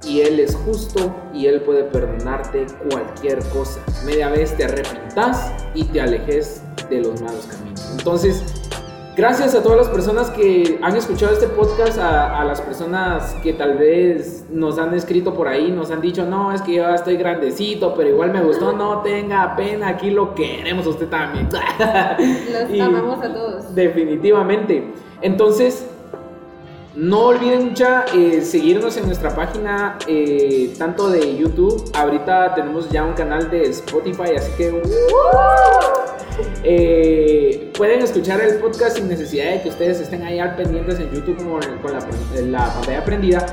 Y 0.04 0.20
Él 0.20 0.40
es 0.40 0.54
justo 0.54 1.14
y 1.32 1.46
Él 1.46 1.62
puede 1.62 1.84
perdonarte 1.84 2.66
cualquier 2.88 3.38
cosa. 3.50 3.80
Media 4.04 4.30
vez 4.30 4.56
te 4.56 4.64
arrepentas 4.64 5.52
y 5.74 5.84
te 5.84 6.00
alejes 6.00 6.62
de 6.88 7.00
los 7.00 7.20
malos 7.20 7.46
caminos. 7.46 7.88
Entonces, 7.98 8.61
gracias 9.16 9.54
a 9.54 9.62
todas 9.62 9.78
las 9.78 9.88
personas 9.88 10.30
que 10.30 10.78
han 10.82 10.96
escuchado 10.96 11.32
este 11.32 11.48
podcast, 11.48 11.98
a, 11.98 12.44
las 12.44 12.60
personas 12.60 13.34
que 13.42 13.52
tal 13.52 13.76
vez 13.76 14.44
nos 14.50 14.78
han 14.78 14.94
escrito 14.94 15.34
por 15.34 15.48
ahí, 15.48 15.70
nos 15.70 15.90
han 15.90 16.00
dicho, 16.00 16.24
no, 16.24 16.52
es 16.52 16.62
que 16.62 16.74
yo 16.74 16.88
estoy 16.88 17.16
grandecito, 17.16 17.94
pero 17.94 18.08
igual 18.10 18.32
me 18.32 18.42
gustó, 18.42 18.72
no 18.72 19.00
tenga 19.02 19.54
pena, 19.56 19.88
aquí 19.88 20.10
lo 20.10 20.34
queremos 20.34 20.86
a 20.86 20.90
usted 20.90 21.08
también. 21.08 21.48
Los 22.52 22.80
amamos 22.80 23.24
a 23.24 23.32
todos. 23.32 23.74
Definitivamente. 23.74 24.92
Entonces, 25.20 25.86
no 26.94 27.26
olviden 27.26 27.74
ya 27.74 28.04
eh, 28.14 28.42
seguirnos 28.42 28.96
en 28.96 29.06
nuestra 29.06 29.34
página, 29.34 29.98
eh, 30.06 30.74
tanto 30.78 31.08
de 31.08 31.36
YouTube, 31.36 31.90
ahorita 31.94 32.54
tenemos 32.54 32.90
ya 32.90 33.04
un 33.04 33.14
canal 33.14 33.50
de 33.50 33.62
Spotify, 33.70 34.36
así 34.36 34.52
que 34.58 34.82
eh, 36.64 37.72
pueden 37.76 38.02
escuchar 38.02 38.40
el 38.42 38.56
podcast 38.56 38.96
sin 38.96 39.08
necesidad 39.08 39.52
de 39.52 39.62
que 39.62 39.70
ustedes 39.70 40.00
estén 40.00 40.22
ahí 40.22 40.38
pendientes 40.56 41.00
en 41.00 41.10
YouTube 41.10 41.38
como 41.38 41.58
con 41.80 41.92
la, 41.92 42.68
pantalla 42.68 43.04
prendida. 43.04 43.46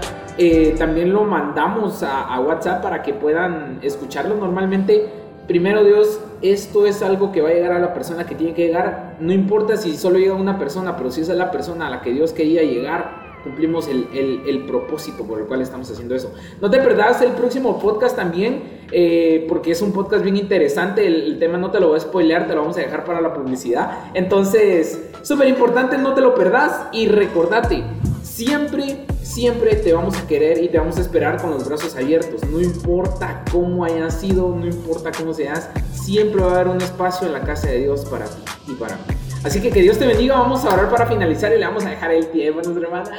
también 0.77 1.13
lo 1.13 1.23
mandamos 1.23 2.03
a, 2.03 2.33
a 2.33 2.41
WhatsApp 2.41 2.81
para 2.81 3.01
que 3.03 3.13
puedan 3.13 3.79
escucharlo 3.81 4.35
normalmente 4.35 5.19
primero 5.49 5.83
Dios, 5.83 6.21
esto 6.43 6.85
es 6.85 7.01
algo 7.01 7.31
que 7.31 7.41
va 7.41 7.49
a 7.49 7.53
llegar 7.53 7.71
a 7.71 7.79
la 7.79 7.91
persona 7.91 8.23
que 8.27 8.35
tiene 8.35 8.53
que 8.53 8.67
llegar. 8.67 9.15
No 9.19 9.33
importa 9.33 9.77
si 9.77 9.97
solo 9.97 10.19
llega 10.19 10.35
una 10.35 10.59
persona, 10.59 10.95
pero 10.95 11.09
si 11.09 11.21
esa 11.21 11.31
es 11.31 11.39
la 11.39 11.49
persona 11.49 11.87
a 11.87 11.89
la 11.89 12.01
que 12.01 12.11
Dios 12.11 12.33
quería 12.33 12.61
llegar, 12.61 13.18
cumplimos 13.43 13.87
el, 13.87 14.65
propósito 14.67 15.23
por 15.23 15.39
el 15.39 15.45
cual 15.45 15.61
estamos 15.61 15.89
haciendo 15.89 16.15
eso. 16.15 16.31
No 16.61 16.69
te 16.69 16.77
perdas 16.79 17.21
el 17.21 17.31
próximo 17.31 17.79
podcast 17.79 18.15
también, 18.15 18.79
eh, 18.91 19.45
porque 19.47 19.71
es 19.71 19.81
un 19.81 19.91
podcast 19.91 20.23
bien 20.23 20.37
interesante. 20.37 21.05
El, 21.07 21.39
tema 21.39 21.57
no 21.57 21.71
te 21.71 21.79
lo 21.79 21.89
voy 21.89 21.97
a 21.97 21.99
spoilear, 22.01 22.47
te 22.47 22.53
lo 22.53 22.61
vamos 22.61 22.77
a 22.77 22.81
dejar 22.81 23.05
para 23.05 23.21
la 23.21 23.33
publicidad. 23.33 24.11
Entonces, 24.13 25.09
súper 25.21 25.47
importante, 25.47 25.97
no 25.97 26.13
te 26.13 26.21
lo 26.21 26.35
perdas 26.35 26.87
y 26.91 27.07
recordate 27.07 27.83
siempre, 28.23 29.05
siempre 29.21 29.75
te 29.75 29.93
vamos 29.93 30.17
a 30.17 30.27
querer 30.27 30.63
y 30.63 30.69
te 30.69 30.77
vamos 30.77 30.97
a 30.97 31.01
esperar 31.01 31.41
con 31.41 31.51
los 31.51 31.67
brazos 31.67 31.95
abiertos. 31.95 32.41
No 32.49 32.61
importa 32.61 33.43
cómo 33.51 33.83
haya 33.83 34.09
sido, 34.11 34.55
no 34.55 34.65
importa 34.65 35.11
cómo 35.17 35.33
seas, 35.33 35.69
siempre 35.93 36.41
va 36.41 36.51
a 36.51 36.55
haber 36.55 36.67
un 36.67 36.81
espacio 36.81 37.27
en 37.27 37.33
la 37.33 37.41
casa 37.41 37.67
de 37.67 37.79
Dios 37.79 38.05
para 38.05 38.25
ti 38.25 38.41
y 38.67 38.73
para 38.73 38.95
mí. 38.95 39.18
Así 39.43 39.61
que 39.61 39.71
que 39.71 39.81
Dios 39.81 39.97
te 39.97 40.05
bendiga. 40.05 40.37
Vamos 40.37 40.65
a 40.65 40.73
orar 40.73 40.89
para 40.89 41.05
finalizar 41.05 41.53
y 41.53 41.59
le 41.59 41.65
vamos 41.65 41.85
a 41.85 41.91
dejar 41.91 42.11
el 42.11 42.27
tiempo 42.27 42.59
a 42.59 42.63
nuestra 42.63 42.85
hermana. 42.85 43.09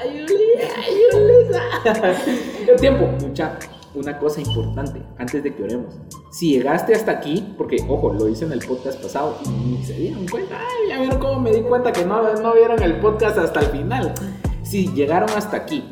El 2.68 2.76
tiempo, 2.80 3.06
mucha. 3.20 3.58
Una 3.92 4.16
cosa 4.18 4.40
importante 4.40 5.02
antes 5.18 5.42
de 5.42 5.52
que 5.52 5.64
oremos. 5.64 5.94
Si 6.30 6.52
llegaste 6.52 6.94
hasta 6.94 7.10
aquí, 7.10 7.54
porque 7.58 7.78
ojo, 7.88 8.12
lo 8.12 8.28
hice 8.28 8.44
en 8.44 8.52
el 8.52 8.60
podcast 8.60 9.02
pasado 9.02 9.36
y 9.44 9.84
se 9.84 9.94
dieron 9.94 10.28
cuenta. 10.28 10.58
Ay, 10.60 10.90
ya 10.90 11.00
vieron 11.00 11.18
cómo 11.18 11.40
me 11.40 11.50
di 11.50 11.62
cuenta 11.62 11.90
que 11.90 12.04
no, 12.04 12.34
no 12.34 12.54
vieron 12.54 12.80
el 12.82 13.00
podcast 13.00 13.38
hasta 13.38 13.60
el 13.60 13.66
final. 13.66 14.14
Si 14.62 14.92
llegaron 14.92 15.28
hasta 15.30 15.56
aquí 15.56 15.88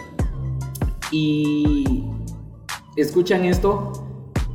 y 1.11 2.05
escuchan 2.97 3.45
esto, 3.45 4.08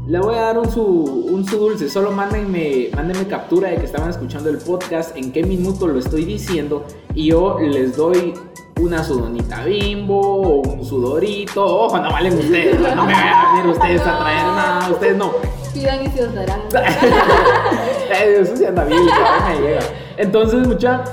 le 0.06 0.20
voy 0.20 0.36
a 0.36 0.42
dar 0.42 0.58
un 0.58 0.70
su, 0.70 0.84
un 0.84 1.46
su 1.46 1.58
dulce. 1.58 1.90
Solo 1.90 2.12
mándenme, 2.12 2.90
mándenme 2.96 3.28
captura 3.28 3.70
de 3.70 3.78
que 3.78 3.86
estaban 3.86 4.10
escuchando 4.10 4.50
el 4.50 4.58
podcast, 4.58 5.16
en 5.16 5.32
qué 5.32 5.44
minuto 5.44 5.88
lo 5.88 6.00
estoy 6.00 6.26
diciendo. 6.26 6.86
Y 7.16 7.28
yo 7.28 7.58
les 7.60 7.96
doy 7.96 8.34
una 8.82 9.04
sudonita 9.04 9.64
bimbo 9.64 10.20
o 10.20 10.62
un 10.62 10.86
sudorito. 10.86 11.64
Ojo, 11.64 11.98
no 12.00 12.12
valen 12.12 12.38
ustedes. 12.38 12.80
No 12.80 13.06
me 13.06 13.14
vayan 13.14 13.34
a 13.34 13.56
venir 13.56 13.72
ustedes 13.72 14.02
a 14.02 14.20
traer 14.20 14.46
nada. 14.46 14.90
Ustedes 14.92 15.18
no. 15.18 15.32
Pidan 15.74 16.06
y 16.06 16.10
se 16.10 16.26
os 16.26 16.36
darán. 16.36 16.60
Eso 18.12 18.56
sí 18.56 18.66
anda 18.66 18.84
bien, 18.84 19.00
me 19.06 19.62
llega. 19.62 19.82
Entonces, 20.18 20.68
mucha, 20.68 21.04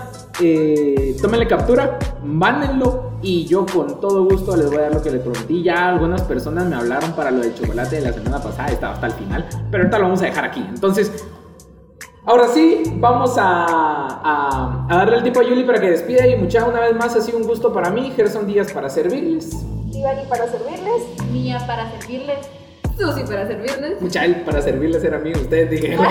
eh, 0.40 1.16
tómenle 1.22 1.46
captura, 1.46 1.98
mándenlo 2.22 3.09
y 3.22 3.44
yo 3.46 3.66
con 3.66 4.00
todo 4.00 4.24
gusto 4.24 4.56
les 4.56 4.66
voy 4.66 4.78
a 4.78 4.82
dar 4.82 4.94
lo 4.94 5.02
que 5.02 5.10
les 5.10 5.20
prometí. 5.20 5.62
Ya 5.62 5.88
algunas 5.88 6.22
personas 6.22 6.66
me 6.66 6.76
hablaron 6.76 7.12
para 7.12 7.30
lo 7.30 7.40
del 7.40 7.54
chocolate 7.54 7.96
de 7.96 8.02
la 8.02 8.12
semana 8.12 8.42
pasada, 8.42 8.68
estaba 8.68 8.94
hasta 8.94 9.06
el 9.06 9.12
final, 9.12 9.46
pero 9.70 9.84
ahorita 9.84 9.98
lo 9.98 10.04
vamos 10.04 10.22
a 10.22 10.26
dejar 10.26 10.44
aquí. 10.44 10.64
Entonces, 10.68 11.24
ahora 12.24 12.48
sí, 12.48 12.82
vamos 12.96 13.36
a, 13.36 13.66
a, 13.66 14.86
a 14.88 14.96
darle 14.96 15.16
el 15.16 15.22
tiempo 15.22 15.40
a 15.40 15.44
Yuli 15.44 15.64
para 15.64 15.80
que 15.80 15.90
despida 15.90 16.26
y 16.26 16.36
mucha 16.36 16.64
una 16.64 16.80
vez 16.80 16.94
más 16.94 17.14
ha 17.16 17.20
sido 17.20 17.38
un 17.38 17.44
gusto 17.46 17.72
para 17.72 17.90
mí, 17.90 18.12
Gerson 18.16 18.46
Díaz 18.46 18.72
para 18.72 18.88
servirles. 18.88 19.50
Ivani 19.92 20.22
para 20.28 20.46
servirles. 20.46 21.22
Mía 21.30 21.58
para 21.66 21.90
servirles. 21.90 22.48
Susi 22.96 23.22
para 23.24 23.46
servirles. 23.46 24.00
Muchael 24.00 24.42
para 24.44 24.60
servirles 24.60 25.02
era 25.02 25.18
mío, 25.18 25.34
ustedes 25.40 25.70
dijeron. 25.70 26.06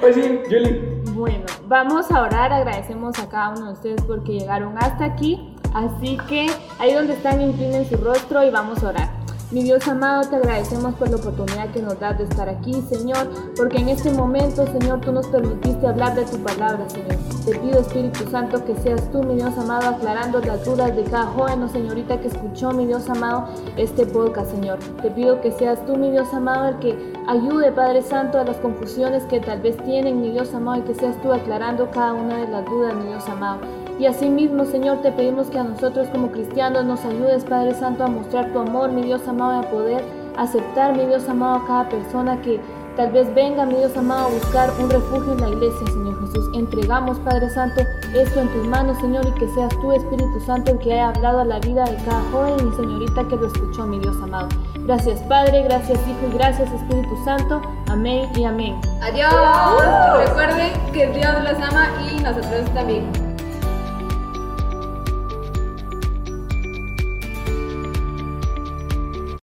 pues 0.00 0.14
sí, 0.14 0.40
Yuli. 0.50 1.00
Bueno, 1.12 1.44
vamos 1.66 2.10
a 2.10 2.22
orar, 2.22 2.52
agradecemos 2.52 3.18
a 3.18 3.28
cada 3.28 3.50
uno 3.50 3.66
de 3.66 3.72
ustedes 3.72 4.02
porque 4.02 4.32
llegaron 4.32 4.76
hasta 4.78 5.04
aquí, 5.04 5.49
así 5.74 6.18
que 6.28 6.48
ahí 6.78 6.94
donde 6.94 7.14
están 7.14 7.40
inclinen 7.40 7.88
su 7.88 7.96
rostro 7.96 8.44
y 8.44 8.50
vamos 8.50 8.82
a 8.82 8.88
orar. 8.88 9.20
Mi 9.52 9.64
Dios 9.64 9.88
amado, 9.88 10.22
te 10.30 10.36
agradecemos 10.36 10.94
por 10.94 11.10
la 11.10 11.16
oportunidad 11.16 11.70
que 11.70 11.82
nos 11.82 11.98
das 11.98 12.16
de 12.18 12.22
estar 12.22 12.48
aquí, 12.48 12.72
Señor, 12.88 13.28
porque 13.56 13.78
en 13.78 13.88
este 13.88 14.12
momento, 14.12 14.64
Señor, 14.64 15.00
tú 15.00 15.10
nos 15.10 15.26
permitiste 15.26 15.88
hablar 15.88 16.14
de 16.14 16.24
tu 16.24 16.38
palabra, 16.38 16.88
Señor. 16.88 17.16
Te 17.44 17.58
pido, 17.58 17.80
Espíritu 17.80 18.30
Santo, 18.30 18.64
que 18.64 18.76
seas 18.76 19.10
tú, 19.10 19.24
mi 19.24 19.34
Dios 19.34 19.58
amado, 19.58 19.88
aclarando 19.88 20.38
las 20.38 20.64
dudas 20.64 20.94
de 20.94 21.02
cada 21.02 21.26
joven 21.26 21.64
o 21.64 21.68
señorita 21.68 22.20
que 22.20 22.28
escuchó, 22.28 22.70
mi 22.70 22.86
Dios 22.86 23.10
amado, 23.10 23.48
este 23.76 24.06
podcast, 24.06 24.52
Señor. 24.52 24.78
Te 25.02 25.10
pido 25.10 25.40
que 25.40 25.50
seas 25.50 25.84
tú, 25.84 25.96
mi 25.96 26.12
Dios 26.12 26.32
amado, 26.32 26.68
el 26.68 26.78
que 26.78 27.12
ayude, 27.26 27.72
Padre 27.72 28.02
Santo, 28.02 28.38
a 28.38 28.44
las 28.44 28.58
confusiones 28.58 29.24
que 29.24 29.40
tal 29.40 29.60
vez 29.62 29.76
tienen, 29.78 30.20
mi 30.20 30.30
Dios 30.30 30.54
amado, 30.54 30.78
y 30.78 30.82
que 30.82 30.94
seas 30.94 31.20
tú 31.22 31.32
aclarando 31.32 31.90
cada 31.90 32.12
una 32.12 32.36
de 32.36 32.46
las 32.46 32.64
dudas, 32.66 32.94
mi 32.94 33.06
Dios 33.08 33.28
amado. 33.28 33.79
Y 34.00 34.06
asimismo, 34.06 34.64
Señor, 34.64 35.02
te 35.02 35.12
pedimos 35.12 35.50
que 35.50 35.58
a 35.58 35.64
nosotros 35.64 36.08
como 36.08 36.32
cristianos 36.32 36.86
nos 36.86 37.04
ayudes, 37.04 37.44
Padre 37.44 37.74
Santo, 37.74 38.04
a 38.04 38.06
mostrar 38.06 38.50
tu 38.50 38.58
amor, 38.60 38.90
mi 38.90 39.02
Dios 39.02 39.28
amado, 39.28 39.60
a 39.60 39.70
poder 39.70 40.02
aceptar, 40.38 40.96
mi 40.96 41.04
Dios 41.04 41.28
amado, 41.28 41.56
a 41.56 41.66
cada 41.66 41.88
persona 41.90 42.40
que 42.40 42.58
tal 42.96 43.12
vez 43.12 43.32
venga, 43.34 43.66
mi 43.66 43.74
Dios 43.74 43.94
amado, 43.98 44.28
a 44.28 44.30
buscar 44.30 44.70
un 44.82 44.88
refugio 44.88 45.32
en 45.32 45.40
la 45.42 45.50
iglesia, 45.50 45.86
Señor 45.88 46.18
Jesús. 46.18 46.48
Entregamos, 46.54 47.18
Padre 47.18 47.50
Santo, 47.50 47.82
esto 48.14 48.40
en 48.40 48.48
tus 48.48 48.66
manos, 48.68 48.96
Señor, 49.02 49.26
y 49.26 49.38
que 49.38 49.46
seas 49.48 49.68
tú, 49.82 49.92
Espíritu 49.92 50.40
Santo, 50.46 50.70
el 50.70 50.78
que 50.78 50.94
haya 50.94 51.08
hablado 51.10 51.40
a 51.40 51.44
la 51.44 51.58
vida 51.58 51.84
de 51.84 51.96
cada 51.96 52.22
joven 52.32 52.68
y 52.72 52.76
señorita 52.76 53.28
que 53.28 53.36
lo 53.36 53.48
escuchó, 53.48 53.86
mi 53.86 53.98
Dios 53.98 54.16
amado. 54.22 54.48
Gracias, 54.86 55.20
Padre, 55.24 55.64
gracias, 55.64 55.98
Hijo, 56.08 56.26
y 56.26 56.38
gracias, 56.38 56.72
Espíritu 56.72 57.22
Santo. 57.22 57.60
Amén 57.90 58.30
y 58.34 58.44
amén. 58.44 58.80
Adiós. 59.02 60.26
Recuerden 60.26 60.72
que 60.90 61.06
Dios 61.08 61.34
los 61.44 61.68
ama 61.68 61.90
y 62.10 62.18
nosotros 62.22 62.64
también. 62.72 63.29